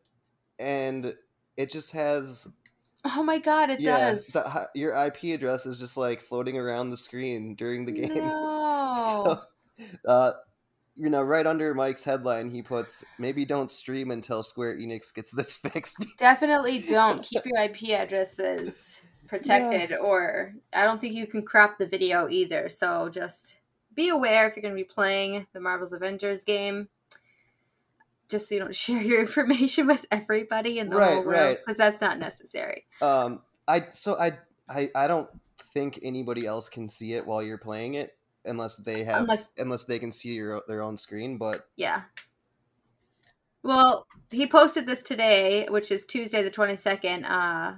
and 0.59 1.15
it 1.57 1.71
just 1.71 1.93
has 1.93 2.55
Oh 3.05 3.23
my 3.25 3.39
god, 3.39 3.71
it 3.71 3.81
yeah, 3.81 4.11
does. 4.11 4.27
the 4.29 4.69
your 4.75 4.95
IP 5.07 5.25
address 5.35 5.67
is 5.67 5.79
just 5.79 5.97
like 5.97 6.23
floating 6.23 6.57
around 6.57 6.91
the 6.91 6.97
screen 6.97 7.55
during 7.57 7.85
the 7.85 7.93
game. 7.93 8.13
No. 8.95 9.03
so, 9.03 9.41
uh, 10.07 10.33
you 10.95 11.09
know, 11.09 11.23
right 11.23 11.47
under 11.47 11.73
Mike's 11.75 12.05
headline, 12.05 12.51
he 12.51 12.63
puts, 12.63 13.03
maybe 13.19 13.45
don't 13.47 13.71
stream 13.71 14.11
until 14.11 14.43
Square 14.43 14.77
Enix 14.79 15.13
gets 15.15 15.33
this 15.33 15.57
fixed. 15.63 16.05
Definitely 16.19 16.81
don't 16.81 17.23
keep 17.23 17.43
your 17.47 17.59
IP 17.65 17.91
addresses 17.99 19.01
protected, 19.33 19.91
yeah. 19.91 19.97
or 19.97 20.55
I 20.75 20.85
don't 20.85 21.01
think 21.01 21.15
you 21.15 21.27
can 21.27 21.43
crop 21.43 21.79
the 21.79 21.87
video 21.87 22.29
either. 22.29 22.69
So 22.69 23.09
just 23.09 23.57
be 23.95 24.11
aware 24.11 24.47
if 24.47 24.55
you're 24.55 24.63
going 24.63 24.75
to 24.75 24.81
be 24.81 24.85
playing 24.85 25.47
the 25.55 25.61
Marvel's 25.61 25.95
Avengers 25.95 26.45
game, 26.45 26.89
just 28.29 28.47
so 28.47 28.55
you 28.55 28.61
don't 28.61 28.75
share 28.87 29.01
your 29.01 29.21
information 29.21 29.87
with 29.87 30.05
everybody 30.11 30.79
in 30.79 30.91
the 30.91 30.97
right, 30.97 31.15
whole 31.15 31.25
world, 31.25 31.57
because 31.65 31.79
right. 31.79 31.91
that's 31.91 32.03
not 32.03 32.19
necessary. 32.19 32.85
Um, 33.01 33.41
I 33.67 33.87
so 33.93 34.19
I 34.19 34.33
I 34.69 34.91
I 34.95 35.07
don't 35.07 35.31
think 35.73 35.99
anybody 36.03 36.47
else 36.47 36.69
can 36.69 36.87
see 36.91 37.15
it 37.15 37.27
while 37.27 37.43
you're 37.43 37.57
playing 37.57 37.95
it 37.95 38.15
unless 38.45 38.77
they 38.77 39.03
have 39.05 39.23
unless, 39.23 39.49
unless 39.57 39.85
they 39.85 39.99
can 39.99 40.13
see 40.13 40.35
your 40.35 40.63
their 40.69 40.83
own 40.83 40.99
screen. 40.99 41.39
But 41.39 41.67
yeah. 41.77 42.03
Well, 43.63 44.07
he 44.31 44.47
posted 44.47 44.87
this 44.87 45.01
today, 45.01 45.67
which 45.71 45.91
is 45.91 46.05
Tuesday 46.05 46.43
the 46.43 46.51
twenty 46.51 46.77
second, 46.77 47.25
uh, 47.25 47.77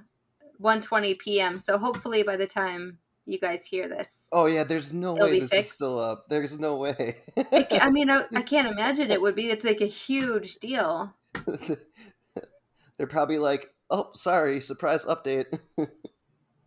one 0.64 0.80
twenty 0.80 1.14
p.m. 1.14 1.58
So 1.58 1.78
hopefully 1.78 2.22
by 2.24 2.36
the 2.36 2.46
time 2.46 2.98
you 3.26 3.38
guys 3.38 3.64
hear 3.64 3.88
this, 3.88 4.28
oh 4.32 4.46
yeah, 4.46 4.64
there's 4.64 4.92
no 4.92 5.14
way 5.14 5.38
this 5.40 5.50
fixed. 5.50 5.66
is 5.66 5.72
still 5.72 5.98
up. 5.98 6.26
There's 6.28 6.58
no 6.58 6.76
way. 6.76 7.16
I 7.36 7.90
mean, 7.92 8.10
I, 8.10 8.24
I 8.34 8.42
can't 8.42 8.68
imagine 8.68 9.10
it 9.10 9.20
would 9.20 9.36
be. 9.36 9.50
It's 9.50 9.64
like 9.64 9.80
a 9.80 9.86
huge 9.86 10.56
deal. 10.56 11.14
They're 12.96 13.06
probably 13.06 13.38
like, 13.38 13.68
"Oh, 13.90 14.10
sorry, 14.14 14.60
surprise 14.60 15.04
update." 15.06 15.46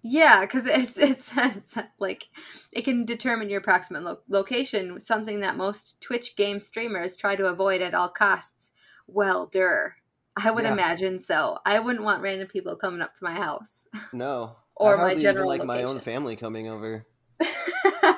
Yeah, 0.03 0.41
because 0.41 0.65
it's 0.65 0.97
it 0.97 1.19
says 1.19 1.75
like 1.99 2.27
it 2.71 2.83
can 2.83 3.03
determine 3.03 3.49
your 3.49 3.59
approximate 3.59 4.03
lo- 4.03 4.19
location, 4.29 5.01
something 5.01 5.41
that 5.41 5.57
most 5.57 5.99
Twitch 5.99 6.37
game 6.37 6.61
streamers 6.61 7.17
try 7.17 7.35
to 7.35 7.47
avoid 7.47 7.81
at 7.81 7.93
all 7.93 8.07
costs. 8.07 8.69
Well, 9.07 9.47
der, 9.47 9.95
I 10.37 10.51
would 10.51 10.63
yeah. 10.63 10.73
imagine 10.73 11.19
so. 11.19 11.57
I 11.65 11.79
wouldn't 11.79 12.05
want 12.05 12.21
random 12.21 12.47
people 12.47 12.75
coming 12.75 13.01
up 13.01 13.15
to 13.15 13.23
my 13.23 13.33
house. 13.33 13.87
No, 14.13 14.55
or 14.75 14.97
my 14.97 15.15
general 15.15 15.47
like 15.47 15.61
location. 15.61 15.83
my 15.83 15.89
own 15.89 15.99
family 15.99 16.35
coming 16.35 16.67
over, 16.67 17.05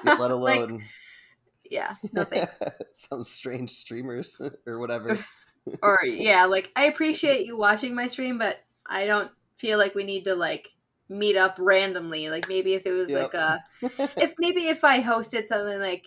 let 0.03 0.31
alone. 0.31 0.73
Like, 0.73 0.81
yeah, 1.69 1.95
no 2.11 2.23
thanks. 2.23 2.59
Some 2.91 3.23
strange 3.23 3.71
streamers 3.71 4.41
or 4.65 4.79
whatever. 4.79 5.17
or 5.81 5.99
yeah, 6.03 6.45
like 6.45 6.71
I 6.75 6.85
appreciate 6.85 7.45
you 7.45 7.57
watching 7.57 7.95
my 7.95 8.07
stream, 8.07 8.37
but 8.37 8.57
I 8.85 9.05
don't 9.05 9.31
feel 9.57 9.77
like 9.77 9.95
we 9.95 10.03
need 10.03 10.25
to 10.25 10.35
like 10.35 10.69
meet 11.07 11.37
up 11.37 11.55
randomly. 11.57 12.29
Like 12.29 12.49
maybe 12.49 12.73
if 12.73 12.85
it 12.85 12.91
was 12.91 13.09
yep. 13.09 13.33
like 13.33 13.33
a, 13.33 13.63
if 14.17 14.33
maybe 14.39 14.67
if 14.67 14.83
I 14.83 15.01
hosted 15.01 15.47
something 15.47 15.79
like, 15.79 16.05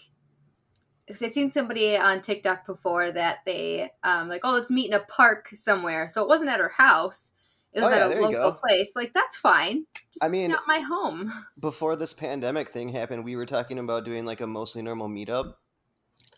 because 1.06 1.22
I've 1.22 1.32
seen 1.32 1.50
somebody 1.50 1.96
on 1.96 2.20
TikTok 2.20 2.66
before 2.66 3.12
that 3.12 3.38
they 3.44 3.90
um 4.04 4.28
like 4.28 4.42
oh 4.44 4.52
let's 4.52 4.70
meet 4.70 4.88
in 4.88 4.94
a 4.94 5.00
park 5.00 5.50
somewhere. 5.54 6.08
So 6.08 6.22
it 6.22 6.28
wasn't 6.28 6.50
at 6.50 6.60
her 6.60 6.68
house. 6.68 7.32
It 7.72 7.80
was 7.80 7.92
oh, 7.92 7.96
yeah, 7.96 8.08
at 8.08 8.16
a 8.16 8.20
local 8.20 8.52
place. 8.52 8.92
Like 8.94 9.12
that's 9.14 9.38
fine. 9.38 9.86
Just 10.12 10.22
I 10.22 10.28
mean, 10.28 10.50
not 10.50 10.64
my 10.66 10.80
home. 10.80 11.32
Before 11.60 11.96
this 11.96 12.12
pandemic 12.12 12.68
thing 12.68 12.90
happened, 12.90 13.24
we 13.24 13.36
were 13.36 13.46
talking 13.46 13.78
about 13.78 14.04
doing 14.04 14.26
like 14.26 14.40
a 14.40 14.46
mostly 14.46 14.82
normal 14.82 15.08
meetup. 15.08 15.54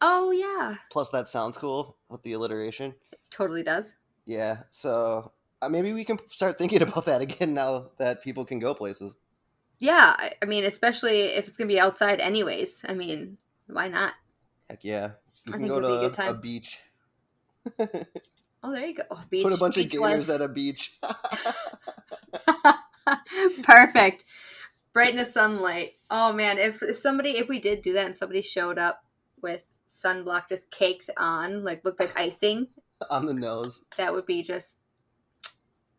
Oh 0.00 0.30
yeah. 0.30 0.76
Plus, 0.90 1.10
that 1.10 1.28
sounds 1.28 1.58
cool 1.58 1.96
with 2.08 2.22
the 2.22 2.34
alliteration. 2.34 2.94
It 3.12 3.20
totally 3.30 3.62
does. 3.62 3.94
Yeah. 4.26 4.58
So 4.70 5.32
uh, 5.60 5.68
maybe 5.68 5.92
we 5.92 6.04
can 6.04 6.18
start 6.28 6.58
thinking 6.58 6.82
about 6.82 7.06
that 7.06 7.20
again 7.20 7.54
now 7.54 7.90
that 7.98 8.22
people 8.22 8.44
can 8.44 8.60
go 8.60 8.74
places. 8.74 9.16
Yeah, 9.78 10.14
I 10.40 10.44
mean, 10.46 10.64
especially 10.64 11.22
if 11.22 11.48
it's 11.48 11.56
gonna 11.56 11.68
be 11.68 11.80
outside, 11.80 12.20
anyways. 12.20 12.84
I 12.88 12.94
mean, 12.94 13.38
why 13.66 13.88
not? 13.88 14.14
Heck 14.68 14.84
yeah, 14.84 15.12
we 15.48 15.54
I 15.54 15.58
can 15.58 15.68
go 15.68 15.80
to 15.80 16.10
be 16.10 16.22
a, 16.22 16.30
a, 16.30 16.34
beach. 16.34 16.80
oh, 17.78 18.72
there 18.72 18.86
you 18.86 18.94
go. 18.94 19.04
beach. 19.30 19.42
Put 19.42 19.52
a 19.52 19.58
bunch 19.58 19.76
beach 19.76 19.94
of 19.94 20.00
gamers 20.00 20.34
at 20.34 20.40
a 20.40 20.48
beach. 20.48 20.98
Perfect. 23.62 24.24
Bright 24.92 25.10
in 25.10 25.16
the 25.16 25.24
sunlight. 25.24 25.94
Oh 26.10 26.32
man, 26.32 26.58
if 26.58 26.82
if 26.82 26.96
somebody 26.96 27.30
if 27.30 27.48
we 27.48 27.60
did 27.60 27.82
do 27.82 27.92
that 27.94 28.06
and 28.06 28.16
somebody 28.16 28.42
showed 28.42 28.78
up 28.78 29.04
with 29.42 29.72
sunblock 29.88 30.48
just 30.48 30.70
caked 30.70 31.10
on, 31.16 31.62
like 31.62 31.84
looked 31.84 32.00
like 32.00 32.18
icing 32.18 32.68
on 33.10 33.26
the 33.26 33.34
nose, 33.34 33.84
that 33.96 34.12
would 34.12 34.26
be 34.26 34.42
just 34.42 34.76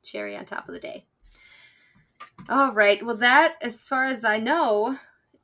cherry 0.04 0.36
on 0.36 0.46
top 0.46 0.68
of 0.68 0.74
the 0.74 0.80
day. 0.80 1.06
All 2.50 2.74
right. 2.74 3.04
Well, 3.04 3.18
that, 3.18 3.56
as 3.62 3.86
far 3.86 4.06
as 4.06 4.24
I 4.24 4.40
know, 4.40 4.98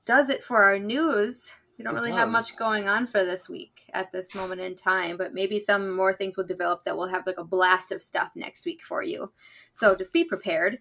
does 0.06 0.30
it 0.30 0.44
for 0.44 0.64
our 0.64 0.80
news. 0.80 1.52
We 1.82 1.86
don't 1.86 1.94
it 1.94 1.98
really 1.98 2.10
does. 2.12 2.20
have 2.20 2.30
much 2.30 2.58
going 2.58 2.88
on 2.88 3.08
for 3.08 3.24
this 3.24 3.50
week 3.50 3.82
at 3.94 4.12
this 4.12 4.36
moment 4.36 4.62
in 4.62 4.76
time, 4.76 5.18
but 5.18 5.34
maybe 5.34 5.58
some 5.58 5.96
more 5.96 6.14
things 6.14 6.38
will 6.38 6.46
develop 6.46 6.84
that 6.84 6.96
will 6.96 7.08
have 7.08 7.26
like 7.26 7.40
a 7.40 7.44
blast 7.44 7.92
of 7.92 8.04
stuff 8.04 8.30
next 8.36 8.66
week 8.66 8.84
for 8.84 9.02
you. 9.02 9.32
So 9.72 9.96
just 9.96 10.14
be 10.14 10.24
prepared. 10.24 10.78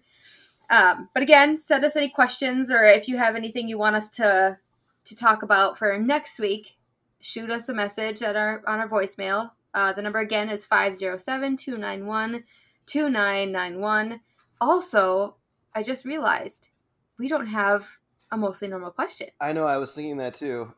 Um, 0.69 1.09
but 1.15 1.23
again, 1.23 1.57
send 1.57 1.83
us 1.83 1.95
any 1.95 2.09
questions 2.09 2.69
or 2.69 2.83
if 2.83 3.07
you 3.07 3.17
have 3.17 3.35
anything 3.35 3.67
you 3.67 3.79
want 3.79 3.95
us 3.95 4.09
to 4.09 4.59
to 5.05 5.15
talk 5.15 5.41
about 5.41 5.79
for 5.79 5.97
next 5.97 6.39
week, 6.39 6.77
shoot 7.19 7.49
us 7.49 7.67
a 7.67 7.73
message 7.73 8.21
at 8.21 8.35
our 8.35 8.61
on 8.67 8.79
our 8.79 8.87
voicemail. 8.87 9.51
Uh, 9.73 9.91
the 9.93 10.03
number 10.03 10.19
again 10.19 10.49
is 10.49 10.67
507 10.67 11.57
291 11.57 12.43
2991. 12.85 14.21
Also, 14.59 15.37
I 15.73 15.81
just 15.81 16.05
realized 16.05 16.69
we 17.17 17.27
don't 17.27 17.47
have 17.47 17.97
a 18.31 18.37
mostly 18.37 18.67
normal 18.67 18.91
question. 18.91 19.29
I 19.39 19.51
know, 19.51 19.65
I 19.65 19.77
was 19.77 19.95
thinking 19.95 20.17
that 20.17 20.35
too. 20.35 20.71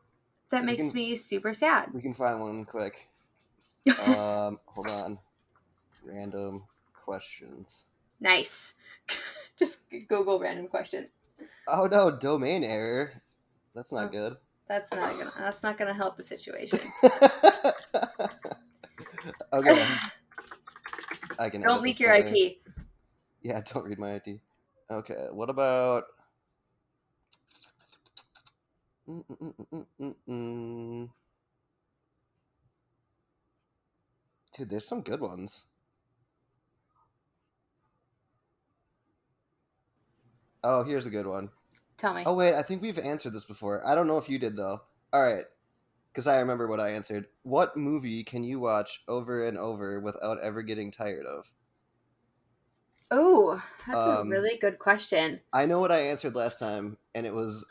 That 0.50 0.64
makes 0.64 0.86
can, 0.86 0.94
me 0.94 1.16
super 1.16 1.52
sad. 1.54 1.92
We 1.92 2.02
can 2.02 2.14
find 2.14 2.40
one 2.40 2.64
quick. 2.64 3.08
um, 4.06 4.58
hold 4.66 4.88
on. 4.88 5.18
Random 6.04 6.62
questions. 7.04 7.86
Nice. 8.20 8.74
just 9.58 9.78
Google 10.08 10.38
random 10.38 10.68
questions. 10.68 11.08
Oh 11.68 11.86
no, 11.86 12.10
domain 12.10 12.62
error. 12.64 13.12
That's 13.74 13.92
not 13.92 14.08
oh, 14.08 14.12
good. 14.12 14.36
That's 14.68 14.92
not 14.92 15.18
gonna 15.18 15.32
that's 15.38 15.62
not 15.62 15.76
gonna 15.78 15.94
help 15.94 16.16
the 16.16 16.22
situation. 16.22 16.80
okay. 19.52 19.86
I 21.38 21.50
can. 21.50 21.60
Don't 21.60 21.82
leak 21.82 22.00
your 22.00 22.12
IP. 22.12 22.58
Yeah, 23.42 23.60
don't 23.72 23.84
read 23.86 23.98
my 23.98 24.14
IP. 24.14 24.40
Okay, 24.90 25.26
what 25.32 25.50
about? 25.50 26.04
Mm-mm-mm-mm-mm. 29.08 31.10
Dude, 34.56 34.70
there's 34.70 34.86
some 34.86 35.02
good 35.02 35.20
ones. 35.20 35.64
Oh, 40.62 40.84
here's 40.84 41.06
a 41.06 41.10
good 41.10 41.26
one. 41.26 41.50
Tell 41.96 42.14
me. 42.14 42.22
Oh 42.24 42.34
wait, 42.34 42.54
I 42.54 42.62
think 42.62 42.80
we've 42.80 42.98
answered 42.98 43.32
this 43.32 43.44
before. 43.44 43.86
I 43.86 43.94
don't 43.94 44.06
know 44.06 44.18
if 44.18 44.28
you 44.28 44.38
did 44.38 44.56
though. 44.56 44.80
All 45.12 45.22
right 45.22 45.44
because 46.14 46.28
I 46.28 46.38
remember 46.38 46.68
what 46.68 46.78
I 46.78 46.90
answered. 46.90 47.26
What 47.42 47.76
movie 47.76 48.22
can 48.22 48.44
you 48.44 48.60
watch 48.60 49.02
over 49.08 49.48
and 49.48 49.58
over 49.58 49.98
without 49.98 50.38
ever 50.40 50.62
getting 50.62 50.92
tired 50.92 51.26
of? 51.26 51.50
Oh, 53.10 53.60
that's 53.86 54.06
um, 54.06 54.28
a 54.28 54.30
really 54.30 54.56
good 54.58 54.78
question. 54.78 55.40
I 55.52 55.66
know 55.66 55.80
what 55.80 55.90
I 55.90 55.98
answered 55.98 56.36
last 56.36 56.60
time, 56.60 56.98
and 57.16 57.26
it 57.26 57.34
was 57.34 57.66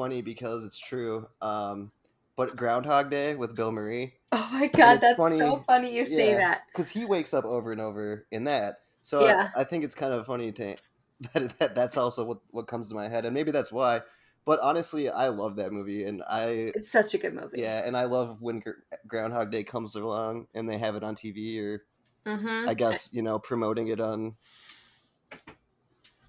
funny 0.00 0.22
because 0.22 0.64
it's 0.64 0.78
true. 0.78 1.28
Um, 1.42 1.92
but 2.34 2.56
Groundhog 2.56 3.10
Day 3.10 3.34
with 3.34 3.54
Bill 3.54 3.70
Murray. 3.70 4.14
Oh 4.32 4.48
my 4.52 4.68
god, 4.68 5.00
that's 5.00 5.16
funny. 5.16 5.38
so 5.38 5.64
funny 5.66 5.92
you 5.92 6.06
say 6.06 6.34
that. 6.34 6.62
Because 6.72 6.88
he 6.88 7.04
wakes 7.04 7.34
up 7.34 7.44
over 7.44 7.72
and 7.72 7.80
over 7.80 8.26
in 8.30 8.44
that. 8.44 8.76
So 9.02 9.26
yeah. 9.26 9.48
I, 9.56 9.62
I, 9.62 9.64
think 9.64 9.82
it's 9.82 9.94
kind 9.96 10.12
of 10.12 10.24
funny 10.24 10.52
to 10.52 10.76
that, 11.34 11.58
that 11.58 11.74
that's 11.74 11.96
also 11.96 12.24
what, 12.24 12.38
what 12.50 12.68
comes 12.68 12.86
to 12.88 12.94
my 12.94 13.08
head, 13.08 13.24
and 13.24 13.34
maybe 13.34 13.50
that's 13.50 13.72
why. 13.72 14.02
But 14.44 14.60
honestly, 14.60 15.08
I 15.08 15.28
love 15.28 15.56
that 15.56 15.72
movie, 15.72 16.04
and 16.04 16.22
I 16.28 16.70
it's 16.76 16.92
such 16.92 17.14
a 17.14 17.18
good 17.18 17.34
movie. 17.34 17.60
Yeah, 17.60 17.84
and 17.84 17.96
I 17.96 18.04
love 18.04 18.40
when 18.40 18.62
Groundhog 19.08 19.50
Day 19.50 19.64
comes 19.64 19.96
along 19.96 20.46
and 20.54 20.70
they 20.70 20.78
have 20.78 20.94
it 20.94 21.02
on 21.02 21.16
TV, 21.16 21.60
or 21.60 21.84
mm-hmm. 22.24 22.68
I 22.68 22.74
guess 22.74 23.12
you 23.12 23.22
know 23.22 23.40
promoting 23.40 23.88
it 23.88 24.00
on 24.00 24.36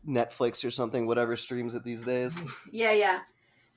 Netflix 0.07 0.65
or 0.65 0.71
something, 0.71 1.05
whatever 1.05 1.35
streams 1.35 1.75
it 1.75 1.83
these 1.83 2.03
days. 2.03 2.39
Yeah, 2.71 2.93
yeah. 2.93 3.19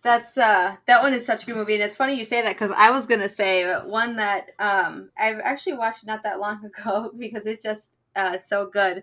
That's 0.05 0.37
uh 0.37 0.77
that 0.87 1.03
one 1.03 1.15
is 1.15 1.25
such 1.25 1.43
a 1.43 1.47
good 1.47 1.57
movie 1.57 1.75
and 1.75 1.83
it's 1.83 1.97
funny 1.97 2.15
you 2.15 2.27
say 2.27 2.43
that 2.43 2.59
cuz 2.59 2.71
I 2.77 2.91
was 2.91 3.07
going 3.07 3.23
to 3.23 3.29
say 3.29 3.65
one 3.87 4.17
that 4.17 4.51
um 4.59 5.11
I've 5.19 5.41
actually 5.41 5.79
watched 5.79 6.07
not 6.07 6.23
that 6.25 6.39
long 6.39 6.63
ago 6.79 7.11
because 7.19 7.47
it's 7.47 7.65
just 7.65 7.91
uh 8.15 8.33
it's 8.35 8.49
so 8.49 8.67
good. 8.67 9.03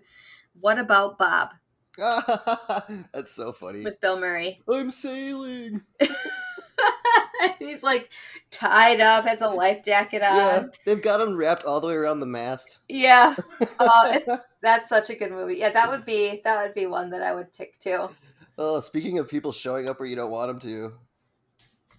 What 0.60 0.78
about 0.78 1.18
Bob? 1.18 1.50
That's 3.12 3.34
so 3.34 3.52
funny. 3.52 3.82
With 3.82 4.00
Bill 4.00 4.18
Murray. 4.18 4.62
I'm 4.72 4.92
sailing. 4.92 5.82
He's 7.58 7.82
like 7.82 8.10
tied 8.50 9.00
up, 9.00 9.26
has 9.26 9.40
a 9.40 9.48
life 9.48 9.82
jacket 9.84 10.22
on. 10.22 10.36
Yeah, 10.36 10.62
they've 10.86 11.02
got 11.02 11.20
him 11.20 11.36
wrapped 11.36 11.64
all 11.64 11.80
the 11.80 11.88
way 11.88 11.94
around 11.94 12.20
the 12.20 12.26
mast. 12.26 12.78
Yeah. 12.88 13.34
Oh, 13.80 14.38
that's 14.62 14.88
such 14.88 15.10
a 15.10 15.16
good 15.16 15.32
movie. 15.32 15.56
Yeah, 15.56 15.70
that 15.70 15.90
would 15.90 16.04
be 16.04 16.40
that 16.44 16.62
would 16.62 16.74
be 16.74 16.86
one 16.86 17.10
that 17.10 17.22
I 17.22 17.34
would 17.34 17.52
pick 17.54 17.78
too. 17.80 18.08
Oh, 18.58 18.80
speaking 18.80 19.18
of 19.18 19.28
people 19.28 19.52
showing 19.52 19.88
up 19.88 19.98
where 19.98 20.08
you 20.08 20.16
don't 20.16 20.30
want 20.30 20.48
them 20.48 20.60
to, 20.70 20.92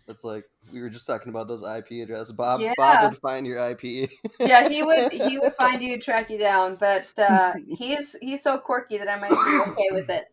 That's 0.06 0.24
like 0.24 0.44
we 0.72 0.82
were 0.82 0.90
just 0.90 1.08
talking 1.08 1.30
about 1.30 1.48
those 1.48 1.64
IP 1.64 2.04
addresses. 2.04 2.32
Bob 2.32 2.62
Yeah. 2.62 2.74
Bob 2.78 3.12
would 3.12 3.22
find 3.22 3.46
your 3.48 3.58
IP. 3.72 4.10
yeah, 4.40 4.68
he 4.70 4.84
would 4.84 5.12
he 5.12 5.40
would 5.40 5.56
find 5.60 5.82
you, 5.82 5.94
and 5.94 6.02
track 6.02 6.30
you 6.30 6.38
down, 6.38 6.76
but 6.76 7.08
uh, 7.18 7.54
he's 7.68 8.16
he's 8.22 8.44
so 8.44 8.58
quirky 8.60 8.98
that 8.98 9.08
I 9.10 9.20
might 9.20 9.30
be 9.30 9.72
okay 9.72 9.88
with 9.92 10.10
it. 10.10 10.26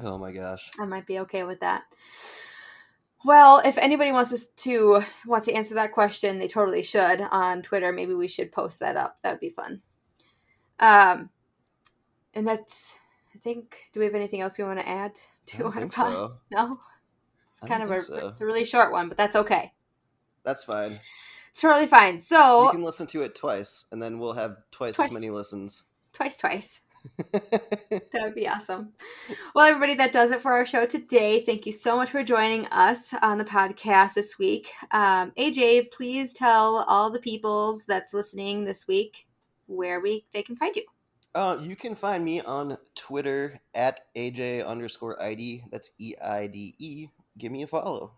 oh 0.00 0.18
my 0.18 0.32
gosh. 0.32 0.68
I 0.80 0.84
might 0.86 1.06
be 1.06 1.18
okay 1.20 1.44
with 1.44 1.60
that. 1.60 1.82
Well, 3.24 3.62
if 3.64 3.78
anybody 3.78 4.10
wants 4.10 4.32
us 4.32 4.46
to 4.46 5.02
wants 5.26 5.46
to 5.46 5.54
answer 5.54 5.74
that 5.76 5.92
question, 5.92 6.38
they 6.38 6.48
totally 6.48 6.82
should 6.82 7.20
on 7.30 7.62
Twitter. 7.62 7.92
Maybe 7.92 8.14
we 8.14 8.26
should 8.28 8.50
post 8.52 8.80
that 8.80 8.96
up. 8.96 9.18
That 9.22 9.32
would 9.32 9.40
be 9.40 9.50
fun. 9.50 9.80
Um, 10.80 11.30
and 12.34 12.46
that's. 12.46 12.96
I 13.34 13.38
think. 13.38 13.78
Do 13.92 14.00
we 14.00 14.06
have 14.06 14.14
anything 14.16 14.40
else 14.42 14.58
we 14.58 14.64
want 14.64 14.80
to 14.80 14.88
add 14.88 15.12
I 15.46 15.50
to 15.50 15.58
don't 15.58 15.66
our 15.74 15.80
think 15.80 15.94
pod? 15.94 16.12
so. 16.12 16.32
No. 16.50 16.78
It's 17.50 17.60
kind 17.60 17.82
of 17.82 17.90
a, 17.90 18.00
so. 18.00 18.28
it's 18.28 18.40
a 18.40 18.46
really 18.46 18.64
short 18.64 18.92
one, 18.92 19.08
but 19.08 19.16
that's 19.18 19.36
okay. 19.36 19.72
That's 20.44 20.64
fine. 20.64 20.98
It's 21.50 21.60
totally 21.60 21.86
fine. 21.86 22.18
So 22.18 22.64
you 22.64 22.70
can 22.70 22.82
listen 22.82 23.06
to 23.08 23.22
it 23.22 23.34
twice, 23.34 23.84
and 23.92 24.00
then 24.02 24.18
we'll 24.18 24.32
have 24.32 24.56
twice, 24.70 24.96
Twice. 24.96 25.08
as 25.08 25.12
many 25.14 25.28
listens. 25.30 25.84
twice, 26.12 26.36
twice. 26.38 26.80
That 27.32 28.22
would 28.24 28.34
be 28.34 28.48
awesome. 28.48 28.92
Well, 29.54 29.66
everybody, 29.66 29.94
that 29.96 30.12
does 30.12 30.30
it 30.30 30.40
for 30.40 30.52
our 30.52 30.64
show 30.64 30.86
today. 30.86 31.40
Thank 31.40 31.66
you 31.66 31.72
so 31.72 31.96
much 31.96 32.10
for 32.10 32.22
joining 32.22 32.66
us 32.68 33.12
on 33.22 33.38
the 33.38 33.44
podcast 33.44 34.14
this 34.14 34.38
week. 34.38 34.70
Um, 34.92 35.32
AJ, 35.36 35.90
please 35.92 36.32
tell 36.32 36.84
all 36.88 37.10
the 37.10 37.18
peoples 37.20 37.84
that's 37.86 38.14
listening 38.14 38.64
this 38.64 38.86
week 38.86 39.26
where 39.66 40.00
we 40.00 40.24
they 40.32 40.42
can 40.42 40.56
find 40.56 40.74
you. 40.76 40.84
Uh, 41.34 41.58
you 41.62 41.76
can 41.76 41.94
find 41.94 42.24
me 42.24 42.40
on 42.40 42.76
Twitter 42.94 43.60
at 43.74 44.00
AJ 44.14 44.66
underscore 44.66 45.20
Eide. 45.22 45.64
That's 45.70 45.90
E 45.98 46.14
I 46.22 46.46
D 46.46 46.74
E. 46.78 47.08
Give 47.38 47.50
me 47.50 47.62
a 47.62 47.66
follow. 47.66 48.12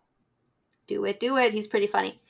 Do 0.86 1.04
it, 1.04 1.20
do 1.20 1.36
it. 1.38 1.52
He's 1.52 1.68
pretty 1.68 1.86
funny. 1.86 2.20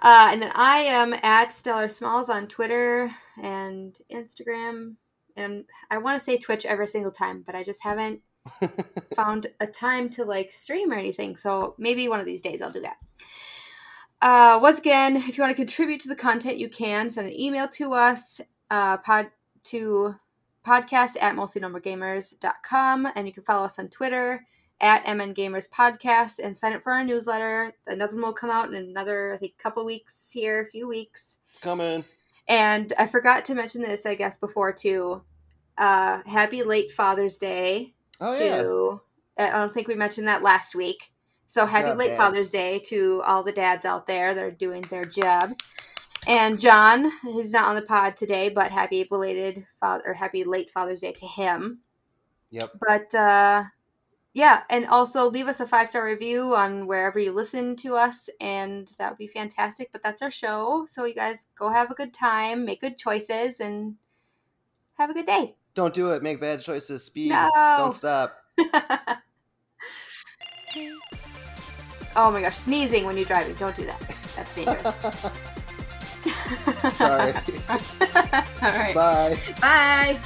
Uh, 0.00 0.28
and 0.30 0.40
then 0.40 0.52
I 0.54 0.78
am 0.78 1.14
at 1.22 1.52
Stellar 1.52 1.88
Smalls 1.88 2.28
on 2.28 2.46
Twitter 2.46 3.10
and 3.42 3.98
Instagram. 4.12 4.96
And 5.36 5.64
I 5.90 5.98
want 5.98 6.18
to 6.18 6.24
say 6.24 6.36
Twitch 6.36 6.64
every 6.66 6.86
single 6.86 7.10
time, 7.10 7.42
but 7.44 7.54
I 7.54 7.64
just 7.64 7.82
haven't 7.82 8.20
found 9.16 9.48
a 9.60 9.66
time 9.66 10.08
to 10.10 10.24
like 10.24 10.52
stream 10.52 10.92
or 10.92 10.96
anything. 10.96 11.36
So 11.36 11.74
maybe 11.78 12.08
one 12.08 12.20
of 12.20 12.26
these 12.26 12.40
days 12.40 12.62
I'll 12.62 12.70
do 12.70 12.82
that. 12.82 12.96
Uh, 14.22 14.58
once 14.62 14.78
again, 14.78 15.16
if 15.16 15.36
you 15.36 15.42
want 15.42 15.50
to 15.50 15.60
contribute 15.60 16.00
to 16.02 16.08
the 16.08 16.16
content, 16.16 16.58
you 16.58 16.68
can 16.68 17.10
send 17.10 17.26
an 17.26 17.38
email 17.38 17.68
to 17.68 17.92
us, 17.92 18.40
uh, 18.70 18.98
pod 18.98 19.30
to 19.64 20.14
podcast 20.66 21.16
at 21.20 21.34
mostlynormalgamers.com. 21.36 23.08
And 23.14 23.26
you 23.26 23.32
can 23.32 23.42
follow 23.42 23.64
us 23.64 23.78
on 23.78 23.88
Twitter 23.88 24.44
at 24.80 25.06
MN 25.06 25.34
Gamers 25.34 25.68
Podcast 25.70 26.38
and 26.38 26.56
sign 26.56 26.74
up 26.74 26.82
for 26.82 26.92
our 26.92 27.04
newsletter. 27.04 27.72
Another 27.86 28.14
one 28.14 28.22
will 28.24 28.32
come 28.32 28.50
out 28.50 28.68
in 28.68 28.74
another, 28.74 29.34
I 29.34 29.38
think, 29.38 29.56
couple 29.58 29.84
weeks 29.86 30.30
here, 30.30 30.62
a 30.62 30.66
few 30.70 30.86
weeks. 30.88 31.38
it's 31.48 31.58
coming. 31.58 32.04
And 32.48 32.92
I 32.98 33.06
forgot 33.06 33.44
to 33.46 33.54
mention 33.54 33.82
this, 33.82 34.06
I 34.06 34.14
guess, 34.14 34.36
before 34.36 34.72
too. 34.72 35.22
Uh, 35.78 36.20
happy 36.26 36.62
late 36.62 36.92
Father's 36.92 37.36
Day 37.38 37.94
Oh 38.20 38.32
yeah. 38.38 38.62
to 38.62 39.00
I 39.38 39.50
don't 39.50 39.74
think 39.74 39.88
we 39.88 39.94
mentioned 39.94 40.26
that 40.28 40.42
last 40.42 40.74
week. 40.74 41.12
So 41.48 41.66
happy 41.66 41.92
late 41.92 42.08
dads. 42.08 42.18
Father's 42.18 42.50
Day 42.50 42.78
to 42.86 43.22
all 43.26 43.42
the 43.42 43.52
dads 43.52 43.84
out 43.84 44.06
there 44.06 44.32
that 44.34 44.42
are 44.42 44.50
doing 44.50 44.82
their 44.90 45.04
jobs. 45.04 45.56
And 46.26 46.58
John, 46.58 47.10
he's 47.22 47.52
not 47.52 47.68
on 47.68 47.76
the 47.76 47.82
pod 47.82 48.16
today, 48.16 48.48
but 48.48 48.72
happy 48.72 49.04
belated 49.04 49.64
father 49.80 50.04
or 50.06 50.14
happy 50.14 50.44
late 50.44 50.70
Father's 50.70 51.00
Day 51.00 51.12
to 51.12 51.26
him. 51.26 51.80
Yep. 52.50 52.72
But 52.86 53.14
uh 53.14 53.64
yeah, 54.36 54.64
and 54.68 54.86
also 54.88 55.30
leave 55.30 55.46
us 55.46 55.60
a 55.60 55.66
five 55.66 55.88
star 55.88 56.04
review 56.04 56.54
on 56.54 56.86
wherever 56.86 57.18
you 57.18 57.32
listen 57.32 57.74
to 57.76 57.94
us, 57.94 58.28
and 58.38 58.86
that 58.98 59.08
would 59.10 59.16
be 59.16 59.28
fantastic. 59.28 59.88
But 59.92 60.02
that's 60.02 60.20
our 60.20 60.30
show, 60.30 60.84
so 60.86 61.06
you 61.06 61.14
guys 61.14 61.46
go 61.58 61.70
have 61.70 61.90
a 61.90 61.94
good 61.94 62.12
time, 62.12 62.66
make 62.66 62.82
good 62.82 62.98
choices, 62.98 63.60
and 63.60 63.94
have 64.98 65.08
a 65.08 65.14
good 65.14 65.24
day. 65.24 65.56
Don't 65.74 65.94
do 65.94 66.10
it. 66.10 66.22
Make 66.22 66.38
bad 66.38 66.60
choices. 66.60 67.02
Speed. 67.02 67.30
No. 67.30 67.50
Don't 67.78 67.94
stop. 67.94 68.36
oh 72.14 72.30
my 72.30 72.42
gosh, 72.42 72.56
sneezing 72.56 73.06
when 73.06 73.16
you're 73.16 73.24
driving. 73.24 73.54
Don't 73.54 73.74
do 73.74 73.86
that. 73.86 74.14
That's 74.36 74.54
dangerous. 74.54 74.96
Sorry. 76.92 77.32
All 77.68 78.72
right. 78.72 78.94
Bye. 78.94 79.38
Bye. 79.60 80.18